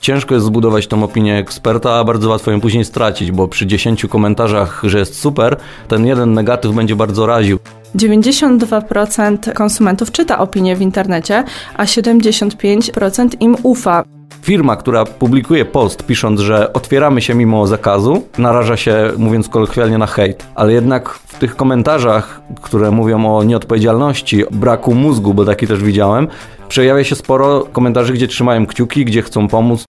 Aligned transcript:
Ciężko 0.00 0.34
jest 0.34 0.46
zbudować 0.46 0.86
tą 0.86 1.04
opinię 1.04 1.38
eksperta, 1.38 1.94
a 1.94 2.04
bardzo 2.04 2.28
łatwo 2.28 2.50
ją 2.50 2.60
później 2.60 2.84
stracić, 2.84 3.32
bo 3.32 3.48
przy 3.48 3.66
10 3.66 4.06
komentarzach, 4.06 4.82
że 4.84 4.98
jest 4.98 5.20
super, 5.20 5.56
ten 5.88 6.06
jeden 6.06 6.34
negatyw 6.34 6.72
będzie 6.72 6.96
bardzo 6.96 7.26
raził. 7.26 7.58
92% 7.94 9.52
konsumentów 9.52 10.12
czyta 10.12 10.38
opinie 10.38 10.76
w 10.76 10.80
internecie, 10.80 11.44
a 11.76 11.84
75% 11.84 13.28
im 13.40 13.56
ufa. 13.62 14.04
Firma, 14.42 14.76
która 14.76 15.04
publikuje 15.04 15.64
post 15.64 16.02
pisząc, 16.02 16.40
że 16.40 16.72
otwieramy 16.72 17.20
się 17.20 17.34
mimo 17.34 17.66
zakazu, 17.66 18.22
naraża 18.38 18.76
się, 18.76 19.12
mówiąc 19.18 19.48
kolokwialnie, 19.48 19.98
na 19.98 20.06
hejt. 20.06 20.46
Ale 20.54 20.72
jednak 20.72 21.08
w 21.08 21.38
tych 21.38 21.56
komentarzach, 21.56 22.40
które 22.62 22.90
mówią 22.90 23.36
o 23.36 23.44
nieodpowiedzialności, 23.44 24.44
braku 24.50 24.94
mózgu, 24.94 25.34
bo 25.34 25.44
taki 25.44 25.66
też 25.66 25.82
widziałem, 25.82 26.28
przejawia 26.70 27.04
się 27.04 27.14
sporo 27.14 27.66
komentarzy, 27.72 28.12
gdzie 28.12 28.28
trzymają 28.28 28.66
kciuki, 28.66 29.04
gdzie 29.04 29.22
chcą 29.22 29.48
pomóc. 29.48 29.84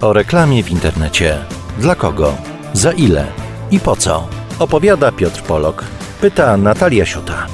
O 0.00 0.12
reklamie 0.12 0.62
w 0.62 0.70
internecie. 0.70 1.38
Dla 1.78 1.94
kogo? 1.94 2.34
Za 2.72 2.92
ile? 2.92 3.26
I 3.70 3.80
po 3.80 3.96
co? 3.96 4.28
Opowiada 4.58 5.12
Piotr 5.12 5.42
Polok. 5.42 5.84
Pyta 6.20 6.56
Natalia 6.56 7.06
Siuta. 7.06 7.46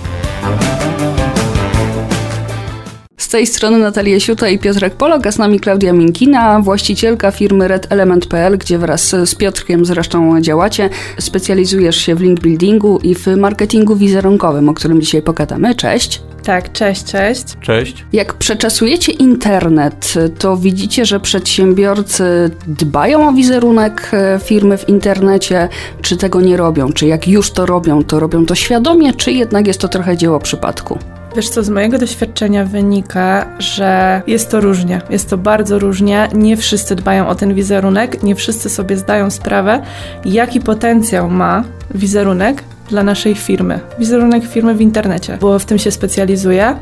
Z 3.31 3.33
tej 3.33 3.47
strony 3.47 3.79
Natalia 3.79 4.21
Siuta 4.21 4.49
i 4.49 4.59
Piotrek 4.59 4.95
Polok, 4.95 5.27
a 5.27 5.33
z 5.33 5.39
nami 5.39 5.61
Klaudia 5.61 5.93
Minkina, 5.93 6.61
właścicielka 6.61 7.31
firmy 7.31 7.69
RedElement.pl, 7.69 8.59
gdzie 8.59 8.79
wraz 8.79 9.09
z 9.25 9.35
Piotrkiem 9.35 9.85
zresztą 9.85 10.41
działacie. 10.41 10.91
Specjalizujesz 11.19 11.97
się 11.97 12.15
w 12.15 12.21
link 12.21 12.41
buildingu 12.41 12.99
i 13.03 13.15
w 13.15 13.27
marketingu 13.27 13.97
wizerunkowym, 13.97 14.69
o 14.69 14.75
którym 14.75 15.01
dzisiaj 15.01 15.23
pogadamy. 15.23 15.75
Cześć. 15.75 16.23
Tak, 16.45 16.73
cześć, 16.73 17.05
cześć. 17.05 17.45
Cześć. 17.61 18.05
Jak 18.13 18.35
przeczasujecie 18.35 19.13
internet, 19.13 20.15
to 20.39 20.57
widzicie, 20.57 21.05
że 21.05 21.21
przedsiębiorcy 21.21 22.51
dbają 22.67 23.29
o 23.29 23.33
wizerunek 23.33 24.11
e, 24.13 24.41
firmy 24.45 24.79
w 24.79 24.89
internecie, 24.89 25.69
czy 26.03 26.17
tego 26.17 26.41
nie 26.41 26.57
robią? 26.57 26.93
Czy 26.93 27.07
jak 27.07 27.29
już 27.29 27.51
to 27.51 27.67
robią, 27.67 28.05
to 28.05 28.21
robią 28.21 28.47
to 28.47 28.55
świadomie, 28.55 29.15
czy 29.15 29.33
jednak 29.33 29.67
jest 29.67 29.81
to 29.81 29.89
trochę 29.89 30.17
dzieło 30.17 30.41
przypadku? 30.41 30.99
Wiesz 31.37 31.49
co, 31.49 31.63
z 31.63 31.69
mojego 31.69 31.99
doświadczenia 31.99 32.65
wynika, 32.65 33.47
że 33.59 34.23
jest 34.27 34.51
to 34.51 34.61
różnie. 34.61 35.01
Jest 35.11 35.31
to 35.31 35.39
bardzo 35.39 35.79
różnie. 35.79 36.29
Nie 36.35 36.57
wszyscy 36.57 36.97
dbają 36.97 37.29
o 37.29 37.35
ten 37.35 37.55
wizerunek, 37.55 38.23
nie 38.23 38.35
wszyscy 38.35 38.69
sobie 38.69 38.97
zdają 38.97 39.31
sprawę, 39.31 39.83
jaki 40.25 40.61
potencjał 40.61 41.31
ma 41.31 41.65
wizerunek 41.95 42.63
dla 42.89 43.03
naszej 43.03 43.35
firmy. 43.35 43.81
Wizerunek 43.99 44.45
firmy 44.45 44.75
w 44.75 44.81
internecie, 44.81 45.39
bo 45.41 45.59
w 45.59 45.65
tym 45.65 45.79
się 45.79 45.91
specjalizuję 45.91 46.77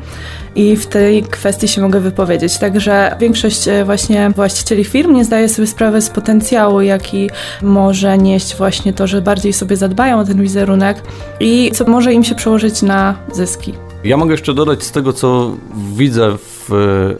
i 0.55 0.75
w 0.75 0.87
tej 0.87 1.23
kwestii 1.23 1.67
się 1.67 1.81
mogę 1.81 1.99
wypowiedzieć. 1.99 2.57
Także 2.57 3.15
większość 3.19 3.67
e, 3.67 3.85
właśnie 3.85 4.29
właścicieli 4.29 4.83
firm 4.85 5.13
nie 5.13 5.25
zdaje 5.25 5.49
sobie 5.49 5.67
sprawy 5.67 6.01
z 6.01 6.09
potencjału, 6.09 6.81
jaki 6.81 7.29
może 7.61 8.17
nieść 8.17 8.55
właśnie 8.55 8.93
to, 8.93 9.07
że 9.07 9.21
bardziej 9.21 9.53
sobie 9.53 9.77
zadbają 9.77 10.19
o 10.19 10.25
ten 10.25 10.41
wizerunek 10.41 11.01
i 11.39 11.71
co 11.73 11.85
może 11.85 12.13
im 12.13 12.23
się 12.23 12.35
przełożyć 12.35 12.81
na 12.81 13.15
zyski. 13.33 13.88
Ja 14.03 14.17
mogę 14.17 14.31
jeszcze 14.31 14.53
dodać 14.53 14.83
z 14.83 14.91
tego, 14.91 15.13
co 15.13 15.51
widzę 15.95 16.37
w 16.37 16.71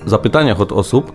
e, 0.05 0.09
zapytaniach 0.09 0.61
od 0.61 0.71
osób, 0.71 1.11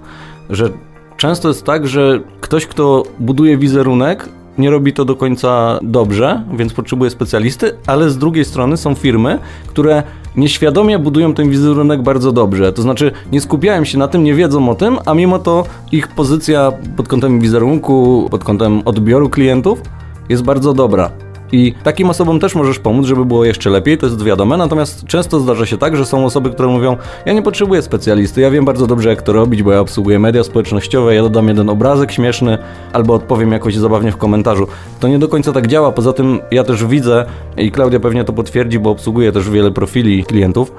że 0.51 0.71
często 1.17 1.49
jest 1.49 1.65
tak, 1.65 1.89
że 1.89 2.21
ktoś, 2.41 2.67
kto 2.67 3.03
buduje 3.21 3.59
wizerunek, 3.59 4.29
nie 4.59 4.71
robi 4.71 4.93
to 4.93 5.05
do 5.05 5.17
końca 5.17 5.79
dobrze, 5.83 6.43
więc 6.57 6.73
potrzebuje 6.73 7.11
specjalisty, 7.11 7.73
ale 7.87 8.11
z 8.11 8.19
drugiej 8.19 8.45
strony 8.45 8.77
są 8.77 8.95
firmy, 8.95 9.39
które 9.67 10.03
nieświadomie 10.37 10.99
budują 10.99 11.35
ten 11.35 11.51
wizerunek 11.51 12.03
bardzo 12.03 12.33
dobrze. 12.33 12.73
To 12.73 12.83
znaczy 12.83 13.13
nie 13.33 13.41
skupiają 13.41 13.85
się 13.85 13.99
na 13.99 14.09
tym, 14.09 14.25
nie 14.25 14.35
wiedzą 14.35 14.69
o 14.69 14.75
tym, 14.75 14.99
a 15.07 15.15
mimo 15.15 15.39
to 15.39 15.65
ich 15.93 16.09
pozycja 16.09 16.73
pod 16.97 17.09
kątem 17.09 17.41
wizerunku, 17.41 18.29
pod 18.31 18.45
kątem 18.45 18.83
odbioru 18.85 19.31
klientów 19.31 19.83
jest 20.29 20.43
bardzo 20.43 20.73
dobra. 20.73 21.24
I 21.55 21.75
takim 21.83 22.11
osobom 22.11 22.41
też 22.41 22.55
możesz 22.55 22.79
pomóc, 22.79 23.07
żeby 23.07 23.25
było 23.25 23.45
jeszcze 23.45 23.71
lepiej, 23.71 23.99
to 23.99 24.07
jest 24.07 24.23
wiadome. 24.23 24.57
Natomiast 24.57 25.05
często 25.07 25.41
zdarza 25.41 25.67
się 25.67 25.79
tak, 25.79 25.97
że 25.97 26.07
są 26.07 26.27
osoby, 26.27 26.51
które 26.51 26.69
mówią: 26.69 26.97
Ja 27.27 27.33
nie 27.33 27.43
potrzebuję 27.43 27.83
specjalisty, 27.83 28.41
ja 28.41 28.51
wiem 28.51 28.65
bardzo 28.65 28.87
dobrze, 28.87 29.09
jak 29.09 29.23
to 29.23 29.33
robić, 29.33 29.63
bo 29.63 29.73
ja 29.73 29.81
obsługuję 29.81 30.19
media 30.19 30.45
społecznościowe, 30.45 31.15
ja 31.15 31.23
dodam 31.23 31.49
jeden 31.49 31.71
obrazek 31.71 32.13
śmieszny 32.13 32.59
albo 32.93 33.15
odpowiem 33.15 33.53
jakoś 33.53 33.77
zabawnie 33.77 34.13
w 34.13 34.17
komentarzu. 34.17 34.67
To 35.01 35.09
nie 35.09 35.19
do 35.19 35.29
końca 35.29 35.53
tak 35.53 35.67
działa. 35.67 35.93
Poza 35.93 36.13
tym 36.13 36.41
ja 36.51 36.65
też 36.65 36.85
widzę, 36.85 37.27
i 37.57 37.71
Klaudia 37.71 38.01
pewnie 38.01 38.25
to 38.25 38.33
potwierdzi, 38.33 38.79
bo 38.79 38.91
obsługuję 38.91 39.33
też 39.33 39.51
wiele 39.51 39.71
profili 39.71 40.25
klientów 40.25 40.73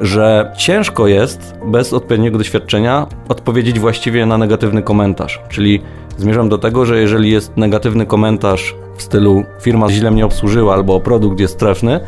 że 0.00 0.52
ciężko 0.56 1.06
jest 1.06 1.54
bez 1.66 1.92
odpowiedniego 1.92 2.38
doświadczenia 2.38 3.06
odpowiedzieć 3.28 3.80
właściwie 3.80 4.26
na 4.26 4.38
negatywny 4.38 4.82
komentarz. 4.82 5.40
Czyli 5.48 5.80
zmierzam 6.16 6.48
do 6.48 6.58
tego, 6.58 6.86
że 6.86 7.00
jeżeli 7.00 7.30
jest 7.30 7.56
negatywny 7.56 8.06
komentarz 8.06 8.76
w 8.96 9.02
stylu 9.02 9.44
firma 9.60 9.88
źle 9.90 10.10
mnie 10.10 10.26
obsłużyła 10.26 10.74
albo 10.74 11.00
produkt 11.00 11.40
jest 11.40 11.58
trefny, 11.58 12.00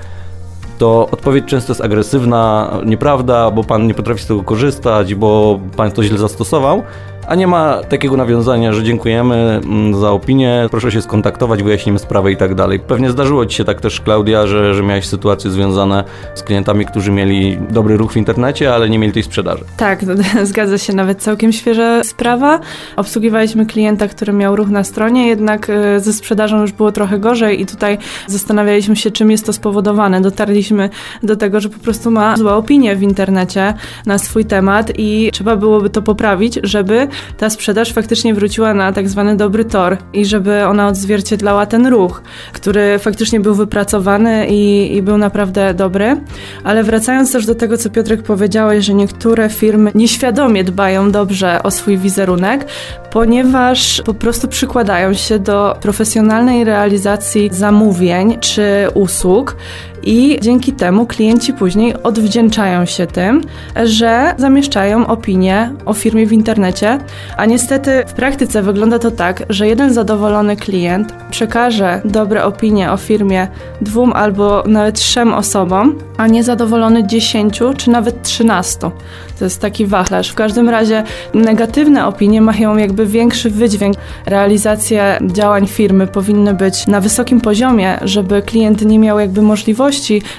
to 0.79 1.09
odpowiedź 1.11 1.45
często 1.45 1.73
jest 1.73 1.81
agresywna, 1.81 2.71
nieprawda, 2.85 3.51
bo 3.51 3.65
pan 3.65 3.87
nie 3.87 3.95
potrafi 3.95 4.23
z 4.23 4.27
tego 4.27 4.43
korzystać, 4.43 5.15
bo 5.15 5.61
pan 5.77 5.91
to 5.91 6.05
źle 6.05 6.19
zastosował, 6.19 6.83
a 7.29 7.35
nie 7.35 7.47
ma 7.47 7.83
takiego 7.89 8.17
nawiązania, 8.17 8.73
że 8.73 8.83
dziękujemy 8.83 9.61
mm, 9.65 10.01
za 10.01 10.11
opinię, 10.11 10.67
proszę 10.71 10.93
się 10.93 11.03
skontaktować, 11.03 11.63
wyjaśnimy 11.63 11.99
sprawę 11.99 12.33
i 12.33 12.37
tak 12.37 12.55
dalej. 12.55 12.81
Pewnie 12.81 13.11
zdarzyło 13.11 13.47
Ci 13.47 13.57
się 13.57 13.65
tak 13.65 13.81
też, 13.81 14.01
Klaudia, 14.01 14.47
że, 14.47 14.75
że 14.75 14.83
miałaś 14.83 15.07
sytuacje 15.07 15.51
związane 15.51 16.05
z 16.35 16.43
klientami, 16.43 16.87
którzy 16.87 17.13
mieli 17.13 17.59
dobry 17.71 17.97
ruch 17.97 18.13
w 18.13 18.17
internecie, 18.17 18.75
ale 18.75 18.91
nie 18.91 18.99
mieli 18.99 19.13
tej 19.13 19.23
sprzedaży. 19.23 19.65
Tak, 19.77 20.05
zgadza 20.45 20.79
się, 20.79 20.93
nawet 20.93 21.23
całkiem 21.23 21.53
świeża 21.53 22.05
sprawa. 22.05 22.61
Obsługiwaliśmy 22.97 23.67
klienta, 23.67 24.09
który 24.09 24.33
miał 24.33 24.57
ruch 24.57 24.69
na 24.69 24.85
stronie, 24.85 25.29
jednak 25.29 25.71
e, 25.71 26.01
ze 26.01 26.13
sprzedażą 26.13 26.61
już 26.61 26.73
było 26.73 26.93
trochę 26.93 27.19
gorzej 27.19 27.61
i 27.61 27.67
tutaj 27.67 27.99
zastanawialiśmy 28.27 28.97
się, 28.97 29.11
czym 29.11 29.31
jest 29.31 29.47
to 29.47 29.53
spowodowane. 29.53 30.21
Dotarliśmy 30.21 30.91
do 31.23 31.37
tego, 31.37 31.61
że 31.61 31.69
po 31.69 31.79
prostu 31.79 32.11
ma 32.11 32.37
złe 32.37 32.55
opinie 32.55 32.97
w 32.97 33.03
internecie 33.03 33.75
na 34.07 34.19
swój 34.19 34.45
temat 34.45 34.93
i 34.99 35.31
trzeba 35.33 35.57
byłoby 35.57 35.91
to 35.91 36.03
poprawić, 36.03 36.59
żeby 36.63 37.09
ta 37.39 37.51
sprzedaż 37.51 37.93
faktycznie 37.93 38.35
wróciła 38.35 38.75
na 38.75 38.93
tak 38.93 39.09
zwany 39.09 39.37
dobry 39.37 39.65
tor 39.65 39.97
i 40.13 40.25
żeby 40.25 40.65
ona 40.65 40.89
odzwierciedlała 40.89 41.67
ten 41.67 41.87
ruch, 41.87 42.23
który 42.53 42.99
faktycznie 42.99 43.41
był 43.41 43.55
wypracowany 43.55 44.47
i, 44.47 44.95
i 44.97 45.03
był 45.03 45.19
naprawdę 45.19 45.75
dobry. 45.75 46.17
Ale 46.65 46.85
wracając 46.85 47.33
też 47.33 47.47
do 47.47 47.55
tego, 47.55 47.79
co 47.79 47.91
Piotrek 47.91 48.23
powiedziałeś, 48.23 48.85
że 48.85 48.95
niektóre 48.95 49.49
firmy 49.49 49.91
nieświadomie 49.95 50.65
dbają 50.65 51.11
dobrze 51.11 51.63
o 51.63 51.71
swój 51.71 51.99
wizerunek, 51.99 52.67
ponieważ 53.11 54.03
po 54.05 54.15
prostu 54.15 54.49
przykładają 54.49 55.15
się 55.15 55.39
do 55.39 55.77
profesjonalnej 55.81 56.65
realizacji 56.65 57.51
zamówień 57.53 58.39
czy 58.41 58.65
usług 58.95 59.57
i 60.03 60.39
dzięki 60.41 60.73
temu 60.73 61.07
klienci 61.07 61.53
później 61.53 62.03
odwdzięczają 62.03 62.87
się 62.87 63.07
tym, 63.07 63.43
że 63.85 64.35
zamieszczają 64.39 65.07
opinie 65.07 65.71
o 65.85 65.95
firmie 65.95 66.27
w 66.27 66.33
internecie, 66.33 66.99
a 67.37 67.47
niestety 67.47 68.05
w 68.07 68.13
praktyce 68.13 68.63
wygląda 68.63 68.99
to 68.99 69.11
tak, 69.11 69.43
że 69.49 69.69
jeden 69.69 69.95
zadowolony 69.95 70.57
klient 70.57 71.15
przekaże 71.31 72.01
dobre 72.05 72.45
opinie 72.45 72.93
o 72.93 72.97
firmie 72.97 73.49
dwóm 73.81 74.13
albo 74.13 74.63
nawet 74.67 74.95
trzem 74.95 75.35
osobom, 75.35 75.99
a 76.17 76.27
niezadowolony 76.27 77.07
dziesięciu 77.07 77.75
czy 77.77 77.91
nawet 77.91 78.23
trzynastu. 78.23 78.91
To 79.39 79.45
jest 79.45 79.61
taki 79.61 79.87
wachlarz. 79.87 80.31
W 80.31 80.35
każdym 80.35 80.69
razie 80.69 81.05
negatywne 81.35 82.07
opinie 82.07 82.41
mają 82.41 82.77
jakby 82.77 83.07
większy 83.07 83.51
wydźwięk. 83.51 83.97
Realizacja 84.27 85.19
działań 85.27 85.67
firmy 85.67 86.07
powinny 86.07 86.55
być 86.55 86.87
na 86.87 87.01
wysokim 87.01 87.41
poziomie, 87.41 87.99
żeby 88.03 88.43
klient 88.43 88.85
nie 88.85 88.99
miał 88.99 89.19
jakby 89.19 89.43
możliwości 89.43 89.92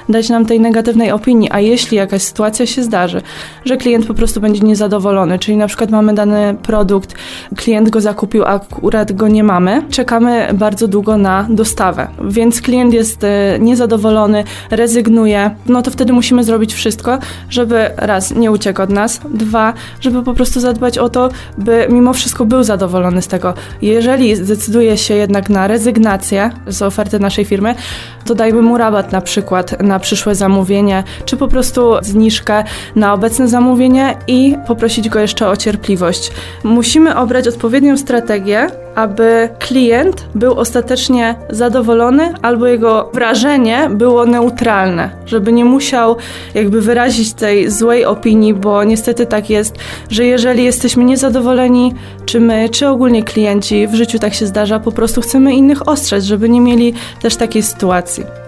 dać 0.09 0.29
nam 0.29 0.45
tej 0.45 0.59
negatywnej 0.59 1.11
opinii, 1.11 1.49
a 1.51 1.59
jeśli 1.59 1.97
jakaś 1.97 2.21
sytuacja 2.21 2.65
się 2.65 2.83
zdarzy, 2.83 3.21
że 3.65 3.77
klient 3.77 4.05
po 4.05 4.13
prostu 4.13 4.41
będzie 4.41 4.61
niezadowolony, 4.61 5.39
czyli 5.39 5.57
na 5.57 5.67
przykład 5.67 5.89
mamy 5.89 6.13
dany 6.13 6.55
produkt, 6.61 7.15
klient 7.55 7.89
go 7.89 8.01
zakupił, 8.01 8.43
a 8.43 8.53
akurat 8.53 9.11
go 9.11 9.27
nie 9.27 9.43
mamy, 9.43 9.81
czekamy 9.89 10.47
bardzo 10.53 10.87
długo 10.87 11.17
na 11.17 11.47
dostawę, 11.49 12.07
więc 12.23 12.61
klient 12.61 12.93
jest 12.93 13.23
e, 13.23 13.57
niezadowolony, 13.59 14.43
rezygnuje, 14.71 15.55
no 15.65 15.81
to 15.81 15.91
wtedy 15.91 16.13
musimy 16.13 16.43
zrobić 16.43 16.73
wszystko, 16.73 17.17
żeby 17.49 17.89
raz 17.97 18.35
nie 18.35 18.51
uciekł 18.51 18.81
od 18.81 18.89
nas, 18.89 19.21
dwa, 19.33 19.73
żeby 20.01 20.23
po 20.23 20.33
prostu 20.33 20.59
zadbać 20.59 20.97
o 20.97 21.09
to, 21.09 21.29
by 21.57 21.87
mimo 21.89 22.13
wszystko 22.13 22.45
był 22.45 22.63
zadowolony 22.63 23.21
z 23.21 23.27
tego. 23.27 23.53
Jeżeli 23.81 24.35
zdecyduje 24.35 24.97
się 24.97 25.13
jednak 25.13 25.49
na 25.49 25.67
rezygnację 25.67 26.49
z 26.67 26.81
oferty 26.81 27.19
naszej 27.19 27.45
firmy, 27.45 27.75
to 28.25 28.35
dajmy 28.35 28.61
mu 28.61 28.77
rabat 28.77 29.11
na 29.11 29.21
przykład 29.21 29.42
przykład 29.43 29.83
na 29.83 29.99
przyszłe 29.99 30.35
zamówienie, 30.35 31.03
czy 31.25 31.37
po 31.37 31.47
prostu 31.47 31.93
zniżkę 32.01 32.63
na 32.95 33.13
obecne 33.13 33.47
zamówienie 33.47 34.15
i 34.27 34.55
poprosić 34.67 35.09
go 35.09 35.19
jeszcze 35.19 35.47
o 35.47 35.57
cierpliwość. 35.57 36.31
Musimy 36.63 37.15
obrać 37.15 37.47
odpowiednią 37.47 37.97
strategię, 37.97 38.67
aby 38.95 39.49
klient 39.59 40.25
był 40.35 40.59
ostatecznie 40.59 41.35
zadowolony 41.49 42.33
albo 42.41 42.67
jego 42.67 43.09
wrażenie 43.13 43.89
było 43.91 44.25
neutralne, 44.25 45.09
żeby 45.25 45.53
nie 45.53 45.65
musiał 45.65 46.15
jakby 46.53 46.81
wyrazić 46.81 47.33
tej 47.33 47.71
złej 47.71 48.05
opinii, 48.05 48.53
bo 48.53 48.83
niestety 48.83 49.25
tak 49.25 49.49
jest, 49.49 49.75
że 50.09 50.25
jeżeli 50.25 50.63
jesteśmy 50.63 51.03
niezadowoleni, 51.03 51.93
czy 52.25 52.39
my, 52.39 52.69
czy 52.69 52.87
ogólnie 52.87 53.23
klienci, 53.23 53.87
w 53.87 53.95
życiu 53.95 54.19
tak 54.19 54.33
się 54.33 54.45
zdarza, 54.45 54.79
po 54.79 54.91
prostu 54.91 55.21
chcemy 55.21 55.53
innych 55.53 55.87
ostrzec, 55.87 56.23
żeby 56.23 56.49
nie 56.49 56.61
mieli 56.61 56.93
też 57.21 57.35
takiej 57.35 57.63
sytuacji. 57.63 58.42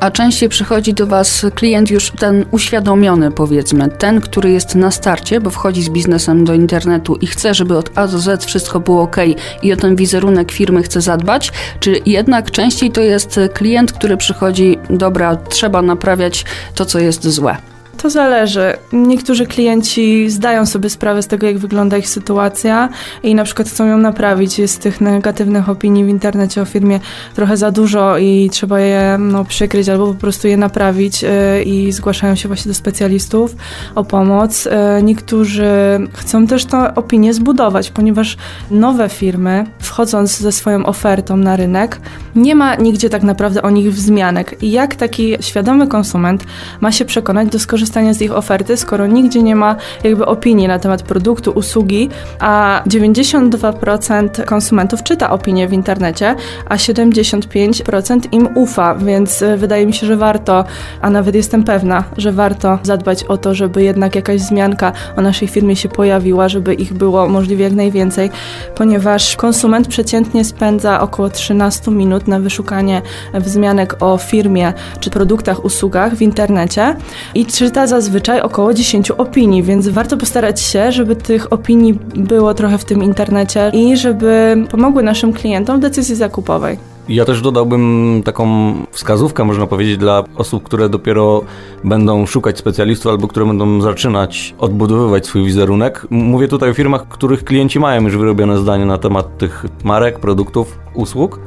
A 0.00 0.10
częściej 0.10 0.48
przychodzi 0.48 0.94
do 0.94 1.06
Was 1.06 1.46
klient 1.54 1.90
już 1.90 2.10
ten 2.10 2.44
uświadomiony, 2.50 3.30
powiedzmy, 3.30 3.88
ten, 3.88 4.20
który 4.20 4.50
jest 4.50 4.74
na 4.74 4.90
starcie, 4.90 5.40
bo 5.40 5.50
wchodzi 5.50 5.82
z 5.82 5.88
biznesem 5.88 6.44
do 6.44 6.54
internetu 6.54 7.16
i 7.16 7.26
chce, 7.26 7.54
żeby 7.54 7.76
od 7.76 7.98
A 7.98 8.06
do 8.06 8.18
Z 8.18 8.44
wszystko 8.44 8.80
było 8.80 9.02
ok 9.02 9.16
i 9.62 9.72
o 9.72 9.76
ten 9.76 9.96
wizerunek 9.96 10.52
firmy 10.52 10.82
chce 10.82 11.00
zadbać, 11.00 11.52
czy 11.80 12.00
jednak 12.06 12.50
częściej 12.50 12.90
to 12.90 13.00
jest 13.00 13.40
klient, 13.54 13.92
który 13.92 14.16
przychodzi, 14.16 14.78
dobra, 14.90 15.36
trzeba 15.36 15.82
naprawiać 15.82 16.44
to, 16.74 16.84
co 16.84 16.98
jest 16.98 17.28
złe. 17.28 17.56
To 18.02 18.10
zależy. 18.10 18.72
Niektórzy 18.92 19.46
klienci 19.46 20.30
zdają 20.30 20.66
sobie 20.66 20.90
sprawę 20.90 21.22
z 21.22 21.26
tego, 21.26 21.46
jak 21.46 21.58
wygląda 21.58 21.96
ich 21.96 22.08
sytuacja 22.08 22.88
i 23.22 23.34
na 23.34 23.44
przykład 23.44 23.68
chcą 23.68 23.86
ją 23.86 23.98
naprawić. 23.98 24.58
Jest 24.58 24.82
tych 24.82 25.00
negatywnych 25.00 25.68
opinii 25.68 26.04
w 26.04 26.08
internecie 26.08 26.62
o 26.62 26.64
firmie 26.64 27.00
trochę 27.34 27.56
za 27.56 27.70
dużo 27.70 28.18
i 28.18 28.50
trzeba 28.52 28.80
je 28.80 29.16
no, 29.18 29.44
przykryć 29.44 29.88
albo 29.88 30.06
po 30.06 30.14
prostu 30.14 30.48
je 30.48 30.56
naprawić 30.56 31.22
yy, 31.22 31.28
i 31.62 31.92
zgłaszają 31.92 32.34
się 32.34 32.48
właśnie 32.48 32.68
do 32.68 32.74
specjalistów 32.74 33.56
o 33.94 34.04
pomoc. 34.04 34.64
Yy, 34.64 35.02
niektórzy 35.02 35.68
chcą 36.14 36.46
też 36.46 36.64
tę 36.64 36.94
opinię 36.94 37.34
zbudować, 37.34 37.90
ponieważ 37.90 38.36
nowe 38.70 39.08
firmy, 39.08 39.66
wchodząc 39.78 40.38
ze 40.38 40.52
swoją 40.52 40.86
ofertą 40.86 41.36
na 41.36 41.56
rynek, 41.56 42.00
nie 42.36 42.54
ma 42.54 42.74
nigdzie 42.74 43.10
tak 43.10 43.22
naprawdę 43.22 43.62
o 43.62 43.70
nich 43.70 43.92
wzmianek. 43.92 44.62
I 44.62 44.70
jak 44.70 44.94
taki 44.94 45.36
świadomy 45.40 45.86
konsument 45.86 46.44
ma 46.80 46.92
się 46.92 47.04
przekonać 47.04 47.48
do 47.48 47.58
skorzystania 47.58 47.87
skorzystania 47.88 48.14
z 48.14 48.22
ich 48.22 48.32
oferty, 48.32 48.76
skoro 48.76 49.06
nigdzie 49.06 49.42
nie 49.42 49.56
ma 49.56 49.76
jakby 50.04 50.26
opinii 50.26 50.68
na 50.68 50.78
temat 50.78 51.02
produktu, 51.02 51.50
usługi, 51.50 52.08
a 52.38 52.82
92% 52.86 54.44
konsumentów 54.44 55.02
czyta 55.02 55.30
opinie 55.30 55.68
w 55.68 55.72
internecie, 55.72 56.34
a 56.68 56.76
75% 56.76 58.20
im 58.32 58.48
ufa, 58.54 58.94
więc 58.94 59.42
e, 59.42 59.56
wydaje 59.56 59.86
mi 59.86 59.92
się, 59.92 60.06
że 60.06 60.16
warto, 60.16 60.64
a 61.00 61.10
nawet 61.10 61.34
jestem 61.34 61.64
pewna, 61.64 62.04
że 62.16 62.32
warto 62.32 62.78
zadbać 62.82 63.24
o 63.24 63.36
to, 63.36 63.54
żeby 63.54 63.82
jednak 63.82 64.14
jakaś 64.14 64.40
wzmianka 64.40 64.92
o 65.16 65.20
naszej 65.20 65.48
firmie 65.48 65.76
się 65.76 65.88
pojawiła, 65.88 66.48
żeby 66.48 66.74
ich 66.74 66.92
było 66.92 67.28
możliwie 67.28 67.64
jak 67.64 67.72
najwięcej, 67.72 68.30
ponieważ 68.74 69.36
konsument 69.36 69.88
przeciętnie 69.88 70.44
spędza 70.44 71.00
około 71.00 71.30
13 71.30 71.90
minut 71.90 72.28
na 72.28 72.40
wyszukanie 72.40 73.02
wzmianek 73.34 73.96
o 74.00 74.18
firmie 74.18 74.72
czy 75.00 75.10
produktach, 75.10 75.64
usługach 75.64 76.14
w 76.14 76.22
internecie 76.22 76.96
i 77.34 77.46
czyta 77.46 77.77
czyta 77.78 77.86
zazwyczaj 77.86 78.40
około 78.40 78.74
10 78.74 79.10
opinii, 79.10 79.62
więc 79.62 79.88
warto 79.88 80.16
postarać 80.16 80.60
się, 80.60 80.92
żeby 80.92 81.16
tych 81.16 81.52
opinii 81.52 81.98
było 82.14 82.54
trochę 82.54 82.78
w 82.78 82.84
tym 82.84 83.02
internecie 83.02 83.70
i 83.74 83.96
żeby 83.96 84.56
pomogły 84.70 85.02
naszym 85.02 85.32
klientom 85.32 85.76
w 85.76 85.80
decyzji 85.80 86.16
zakupowej. 86.16 86.78
Ja 87.08 87.24
też 87.24 87.40
dodałbym 87.40 88.22
taką 88.24 88.72
wskazówkę, 88.90 89.44
można 89.44 89.66
powiedzieć, 89.66 89.96
dla 89.96 90.24
osób, 90.36 90.62
które 90.62 90.88
dopiero 90.88 91.42
będą 91.84 92.26
szukać 92.26 92.58
specjalistów 92.58 93.12
albo 93.12 93.28
które 93.28 93.46
będą 93.46 93.80
zaczynać 93.80 94.54
odbudowywać 94.58 95.26
swój 95.26 95.44
wizerunek. 95.44 96.06
Mówię 96.10 96.48
tutaj 96.48 96.70
o 96.70 96.74
firmach, 96.74 97.08
których 97.08 97.44
klienci 97.44 97.80
mają 97.80 98.02
już 98.02 98.16
wyrobione 98.16 98.58
zdanie 98.58 98.84
na 98.86 98.98
temat 98.98 99.38
tych 99.38 99.64
marek, 99.84 100.18
produktów, 100.18 100.78
usług. 100.94 101.40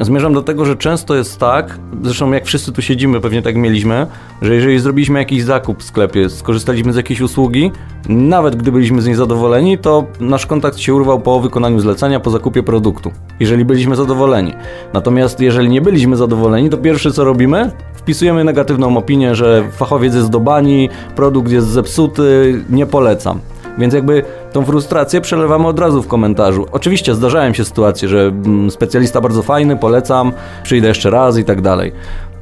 Zmierzam 0.00 0.34
do 0.34 0.42
tego, 0.42 0.64
że 0.64 0.76
często 0.76 1.14
jest 1.14 1.38
tak, 1.38 1.78
zresztą 2.02 2.32
jak 2.32 2.44
wszyscy 2.44 2.72
tu 2.72 2.82
siedzimy, 2.82 3.20
pewnie 3.20 3.42
tak 3.42 3.56
mieliśmy, 3.56 4.06
że 4.42 4.54
jeżeli 4.54 4.78
zrobiliśmy 4.78 5.18
jakiś 5.18 5.42
zakup 5.42 5.80
w 5.80 5.82
sklepie, 5.82 6.30
skorzystaliśmy 6.30 6.92
z 6.92 6.96
jakiejś 6.96 7.20
usługi, 7.20 7.70
nawet 8.08 8.56
gdy 8.56 8.72
byliśmy 8.72 9.02
z 9.02 9.06
niej 9.06 9.14
zadowoleni, 9.14 9.78
to 9.78 10.04
nasz 10.20 10.46
kontakt 10.46 10.78
się 10.78 10.94
urwał 10.94 11.20
po 11.20 11.40
wykonaniu 11.40 11.80
zlecenia, 11.80 12.20
po 12.20 12.30
zakupie 12.30 12.62
produktu, 12.62 13.10
jeżeli 13.40 13.64
byliśmy 13.64 13.96
zadowoleni. 13.96 14.52
Natomiast 14.92 15.40
jeżeli 15.40 15.68
nie 15.68 15.80
byliśmy 15.80 16.16
zadowoleni, 16.16 16.70
to 16.70 16.78
pierwsze 16.78 17.12
co 17.12 17.24
robimy, 17.24 17.70
wpisujemy 17.94 18.44
negatywną 18.44 18.96
opinię, 18.96 19.34
że 19.34 19.64
fachowiec 19.72 20.14
jest 20.14 20.30
do 20.30 20.40
bani, 20.40 20.88
produkt 21.16 21.52
jest 21.52 21.66
zepsuty, 21.66 22.60
nie 22.70 22.86
polecam. 22.86 23.40
Więc 23.78 23.94
jakby 23.94 24.24
tą 24.52 24.64
frustrację 24.64 25.20
przelewamy 25.20 25.66
od 25.66 25.78
razu 25.78 26.02
w 26.02 26.08
komentarzu. 26.08 26.66
Oczywiście 26.72 27.14
zdarzają 27.14 27.54
się 27.54 27.64
sytuacje, 27.64 28.08
że 28.08 28.20
mm, 28.20 28.70
specjalista 28.70 29.20
bardzo 29.20 29.42
fajny, 29.42 29.76
polecam, 29.76 30.32
przyjdę 30.62 30.88
jeszcze 30.88 31.10
raz 31.10 31.38
i 31.38 31.44
tak 31.44 31.60
dalej. 31.60 31.92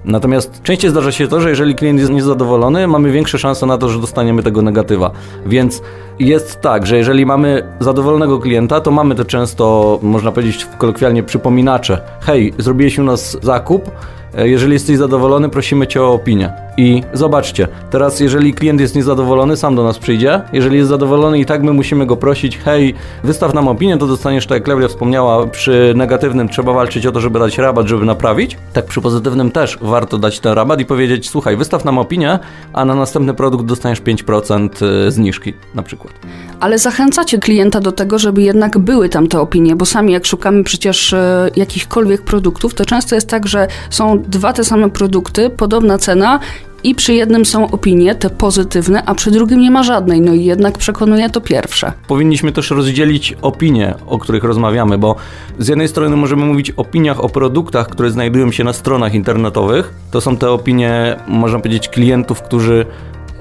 Natomiast 0.05 0.63
częściej 0.63 0.91
zdarza 0.91 1.13
się 1.13 1.29
to, 1.29 1.41
że 1.41 1.51
jeżeli 1.51 1.75
klient 1.75 2.01
jest 2.01 2.13
niezadowolony, 2.13 2.87
mamy 2.87 3.13
większe 3.13 3.39
szanse 3.39 3.67
na 3.67 3.79
to, 3.79 3.89
że 3.89 3.99
dostaniemy 3.99 4.43
tego 4.43 4.63
negatywa. 4.63 5.11
Więc 5.47 5.83
jest 6.19 6.61
tak, 6.61 6.87
że 6.87 6.97
jeżeli 6.97 7.27
mamy 7.27 7.63
zadowolonego 7.81 8.39
klienta, 8.39 8.81
to 8.81 8.91
mamy 8.91 9.15
te 9.15 9.25
często, 9.25 9.99
można 10.03 10.33
powiedzieć 10.33 10.67
kolokwialnie, 10.79 11.23
przypominacze. 11.23 12.01
Hej, 12.21 12.53
zrobiłeś 12.59 12.99
u 12.99 13.03
nas 13.03 13.37
zakup, 13.43 13.91
E, 14.35 14.49
jeżeli 14.49 14.73
jesteś 14.73 14.97
zadowolony, 14.97 15.49
prosimy 15.49 15.87
Cię 15.87 16.03
o 16.03 16.13
opinię. 16.13 16.53
I 16.77 17.03
zobaczcie, 17.13 17.69
teraz 17.91 18.21
jeżeli 18.21 18.55
klient 18.55 18.81
jest 18.81 18.95
niezadowolony, 18.95 19.57
sam 19.57 19.77
do 19.77 19.85
nas 19.85 19.99
przyjdzie. 19.99 20.41
Jeżeli 20.53 20.77
jest 20.77 20.89
zadowolony 20.89 21.39
i 21.39 21.47
tak 21.47 21.63
my 21.63 21.73
musimy 21.73 22.07
go 22.07 22.17
prosić, 22.17 22.59
hej, 22.59 22.95
wystaw 23.25 23.55
nam 23.55 23.69
opinię, 23.69 23.99
to 23.99 24.07
dostaniesz, 24.07 24.47
tak 24.47 24.57
jak 24.57 24.65
Klaudia 24.65 24.89
wspomniała, 24.89 25.47
przy 25.47 25.93
negatywnym 25.97 26.49
trzeba 26.49 26.73
walczyć 26.73 27.07
o 27.07 27.13
to, 27.13 27.21
żeby 27.21 27.39
dać 27.39 27.59
rabat, 27.59 27.87
żeby 27.87 28.05
naprawić. 28.05 28.57
Tak 28.73 28.85
przy 28.85 29.01
pozytywnym 29.01 29.51
też 29.51 29.79
warto 29.81 30.19
dać 30.19 30.41
ten 30.41 30.53
rabat 30.53 30.81
i 30.81 30.85
powiedzieć, 30.85 31.31
słuchaj, 31.31 31.57
wystaw 31.57 31.85
nam 31.85 31.99
opinię, 31.99 32.39
a 32.73 32.85
na 32.85 32.95
następny 32.95 33.35
produkt 33.35 33.65
dostaniesz 33.65 34.03
5% 34.03 34.69
e, 35.07 35.11
zniżki 35.11 35.55
na 35.75 35.83
przykład. 35.83 36.13
Ale 36.61 36.79
zachęcacie 36.79 37.39
klienta 37.39 37.81
do 37.81 37.93
tego, 37.93 38.19
żeby 38.19 38.43
jednak 38.43 38.79
były 38.79 39.09
tam 39.09 39.27
te 39.27 39.41
opinie, 39.41 39.77
bo 39.77 39.87
sami 39.87 40.13
jak 40.13 40.27
szukamy 40.27 40.65
przecież 40.65 41.13
e, 41.13 41.51
jakichkolwiek 41.57 42.23
produktów, 42.23 42.75
to 42.75 42.85
często 42.85 43.15
jest 43.15 43.29
tak, 43.29 43.49
że 43.49 43.67
są 43.91 44.23
dwa 44.23 44.53
te 44.53 44.65
same 44.65 44.91
produkty, 44.91 45.51
podobna 45.51 45.99
cena 45.99 46.41
i 46.85 46.95
przy 46.95 47.15
jednym 47.15 47.47
są 47.47 47.71
opinie, 47.71 48.15
te 48.15 48.31
pozytywne, 48.31 49.03
a 49.07 49.15
przy 49.15 49.31
drugim 49.31 49.61
nie 49.61 49.71
ma 49.71 49.83
żadnej. 49.83 50.21
No 50.21 50.35
i 50.35 50.45
jednak 50.45 50.79
przekonuje 50.79 51.31
to 51.31 51.41
pierwsze. 51.41 51.93
Powinniśmy 52.09 52.53
też 52.53 52.71
rozdzielić 52.71 53.35
opinie, 53.43 53.95
o 54.07 54.19
których 54.19 54.45
rozmawiamy, 54.45 54.99
bo 54.99 55.17
z 55.59 55.69
jednej 55.69 55.89
strony 55.89 56.17
możemy 56.17 56.45
mówić 56.45 56.73
o 56.77 56.91
opiniach 56.91 57.25
o 57.25 57.29
produktach, 57.29 57.89
które 57.89 58.11
znajdują 58.11 58.53
się 58.53 58.65
na 58.65 58.73
stronach 58.73 59.15
internetowych. 59.15 59.95
To 60.11 60.21
są 60.21 60.37
te 60.37 60.51
opinie, 60.51 61.17
można 61.29 61.59
powiedzieć, 61.59 61.89
klientów, 61.89 62.43
którzy 62.43 62.87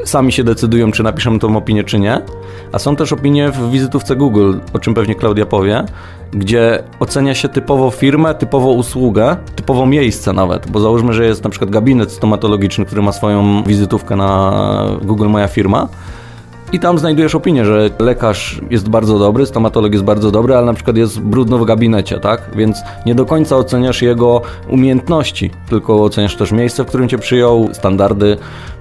sami 0.06 0.32
się 0.32 0.44
decydują, 0.44 0.92
czy 0.92 1.04
napiszą 1.04 1.40
tą 1.40 1.58
opinię, 1.58 1.84
czy 1.84 2.00
nie. 2.00 2.22
A 2.72 2.80
są 2.80 2.96
też 2.96 3.14
opinie 3.14 3.52
w 3.52 3.72
wizytówce 3.72 4.16
Google, 4.16 4.54
o 4.74 4.80
czym 4.80 4.94
pewnie 4.94 5.16
Klaudia 5.16 5.46
powie, 5.46 5.84
gdzie 6.32 6.84
ocenia 7.00 7.36
się 7.36 7.50
typowo 7.50 7.92
firmę, 7.92 8.36
typowo 8.36 8.72
usługę, 8.72 9.38
typowo 9.56 9.86
miejsce 9.86 10.34
nawet, 10.34 10.72
bo 10.72 10.80
załóżmy, 10.80 11.14
że 11.14 11.26
jest 11.26 11.44
na 11.44 11.50
przykład 11.50 11.70
gabinet 11.72 12.12
stomatologiczny, 12.12 12.86
który 12.86 13.02
ma 13.02 13.12
swoją 13.12 13.64
wizytówkę 13.64 14.16
na 14.16 14.54
Google 15.02 15.28
Moja 15.28 15.48
Firma 15.48 15.88
i 16.72 16.80
tam 16.80 17.00
znajdujesz 17.00 17.36
opinię, 17.36 17.66
że 17.66 17.90
lekarz 18.00 18.62
jest 18.70 18.90
bardzo 18.90 19.20
dobry, 19.20 19.46
stomatolog 19.46 19.94
jest 19.94 20.06
bardzo 20.06 20.32
dobry, 20.32 20.56
ale 20.56 20.66
na 20.66 20.74
przykład 20.74 20.98
jest 20.98 21.20
brudno 21.20 21.58
w 21.58 21.66
gabinecie, 21.66 22.20
tak? 22.20 22.42
Więc 22.56 22.78
nie 23.06 23.16
do 23.16 23.26
końca 23.26 23.58
oceniasz 23.58 24.02
jego 24.02 24.42
umiejętności, 24.68 25.52
tylko 25.70 26.04
oceniasz 26.04 26.36
też 26.36 26.52
miejsce, 26.52 26.84
w 26.84 26.88
którym 26.88 27.10
cię 27.10 27.18
przyjął, 27.18 27.70
standardy 27.74 28.38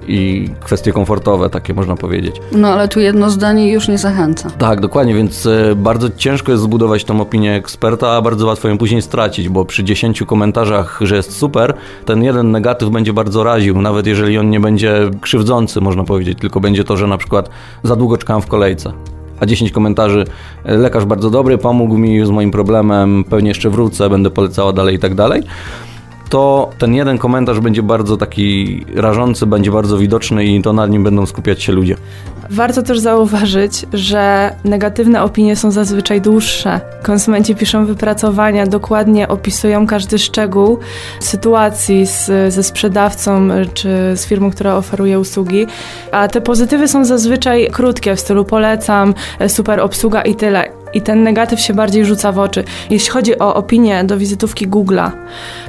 i 0.08 0.50
kwestie 0.60 0.92
komfortowe, 0.92 1.50
takie 1.50 1.74
można 1.74 1.96
powiedzieć. 1.96 2.36
No 2.52 2.68
ale 2.68 2.88
tu 2.88 3.00
jedno 3.00 3.30
zdanie 3.30 3.72
już 3.72 3.88
nie 3.88 3.98
zachęca. 3.98 4.50
Tak, 4.50 4.80
dokładnie, 4.80 5.14
więc 5.14 5.46
e, 5.46 5.74
bardzo 5.76 6.10
ciężko 6.16 6.52
jest 6.52 6.64
zbudować 6.64 7.04
tą 7.04 7.20
opinię 7.20 7.54
eksperta, 7.54 8.10
a 8.10 8.22
bardzo 8.22 8.46
łatwo 8.46 8.68
ją 8.68 8.78
później 8.78 9.02
stracić, 9.02 9.48
bo 9.48 9.64
przy 9.64 9.84
10 9.84 10.22
komentarzach, 10.26 10.98
że 11.00 11.16
jest 11.16 11.36
super, 11.36 11.74
ten 12.04 12.22
jeden 12.22 12.50
negatyw 12.50 12.90
będzie 12.90 13.12
bardzo 13.12 13.44
raził, 13.44 13.82
nawet 13.82 14.06
jeżeli 14.06 14.38
on 14.38 14.50
nie 14.50 14.60
będzie 14.60 15.10
krzywdzący, 15.20 15.80
można 15.80 16.04
powiedzieć, 16.04 16.38
tylko 16.38 16.60
będzie 16.60 16.84
to, 16.84 16.96
że 16.96 17.06
na 17.06 17.18
przykład 17.18 17.50
za 17.82 17.96
długo 17.96 18.16
czekałem 18.16 18.42
w 18.42 18.46
kolejce 18.46 18.92
a 19.40 19.46
10 19.46 19.72
komentarzy, 19.72 20.24
e, 20.64 20.76
lekarz 20.76 21.04
bardzo 21.04 21.30
dobry, 21.30 21.58
pomógł 21.58 21.98
mi 21.98 22.26
z 22.26 22.30
moim 22.30 22.50
problemem, 22.50 23.24
pewnie 23.30 23.48
jeszcze 23.48 23.70
wrócę, 23.70 24.10
będę 24.10 24.30
polecała 24.30 24.72
dalej 24.72 24.94
i 24.94 24.98
tak 24.98 25.14
dalej. 25.14 25.42
To 26.28 26.70
ten 26.78 26.94
jeden 26.94 27.18
komentarz 27.18 27.60
będzie 27.60 27.82
bardzo 27.82 28.16
taki 28.16 28.84
rażący, 28.94 29.46
będzie 29.46 29.70
bardzo 29.70 29.98
widoczny 29.98 30.44
i 30.44 30.62
to 30.62 30.72
na 30.72 30.86
nim 30.86 31.04
będą 31.04 31.26
skupiać 31.26 31.62
się 31.62 31.72
ludzie. 31.72 31.96
Warto 32.50 32.82
też 32.82 32.98
zauważyć, 32.98 33.86
że 33.92 34.54
negatywne 34.64 35.22
opinie 35.22 35.56
są 35.56 35.70
zazwyczaj 35.70 36.20
dłuższe. 36.20 36.80
Konsumenci 37.02 37.54
piszą 37.54 37.86
wypracowania, 37.86 38.66
dokładnie 38.66 39.28
opisują 39.28 39.86
każdy 39.86 40.18
szczegół 40.18 40.78
sytuacji 41.20 42.06
z, 42.06 42.54
ze 42.54 42.62
sprzedawcą 42.62 43.48
czy 43.74 43.88
z 44.16 44.26
firmą, 44.26 44.50
która 44.50 44.76
oferuje 44.76 45.20
usługi, 45.20 45.66
a 46.12 46.28
te 46.28 46.40
pozytywy 46.40 46.88
są 46.88 47.04
zazwyczaj 47.04 47.68
krótkie, 47.72 48.16
w 48.16 48.20
stylu 48.20 48.44
polecam, 48.44 49.14
super 49.48 49.80
obsługa 49.80 50.22
i 50.22 50.34
tyle 50.34 50.77
i 50.94 51.02
ten 51.02 51.22
negatyw 51.22 51.60
się 51.60 51.74
bardziej 51.74 52.04
rzuca 52.04 52.32
w 52.32 52.38
oczy. 52.38 52.64
Jeśli 52.90 53.10
chodzi 53.10 53.38
o 53.38 53.54
opinię 53.54 54.04
do 54.04 54.18
wizytówki 54.18 54.68
Google'a, 54.68 55.10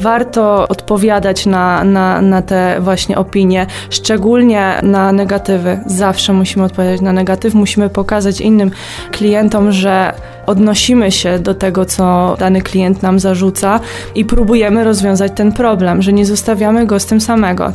warto 0.02 0.68
odpowiadać 0.68 1.46
na, 1.46 1.84
na, 1.84 2.22
na 2.22 2.42
te 2.42 2.78
właśnie 2.80 3.18
opinie, 3.18 3.66
szczególnie 3.90 4.80
na 4.84 5.12
negatywy. 5.12 5.80
Zawsze 5.86 6.34
musimy 6.34 6.66
odpowiadać 6.66 7.02
na 7.02 7.14
negatyw, 7.14 7.54
musimy 7.54 7.90
pokazać 7.90 8.42
innym 8.42 8.72
klientom, 9.12 9.72
że 9.72 10.14
odnosimy 10.50 11.12
się 11.12 11.40
do 11.40 11.54
tego, 11.54 11.86
co 11.86 12.36
dany 12.40 12.62
klient 12.62 13.02
nam 13.04 13.20
zarzuca 13.20 13.80
i 14.16 14.26
próbujemy 14.26 14.84
rozwiązać 14.84 15.32
ten 15.36 15.52
problem, 15.52 16.02
że 16.02 16.14
nie 16.14 16.26
zostawiamy 16.26 16.86
go 16.86 17.00
z 17.00 17.06
tym 17.06 17.22
samego. 17.22 17.74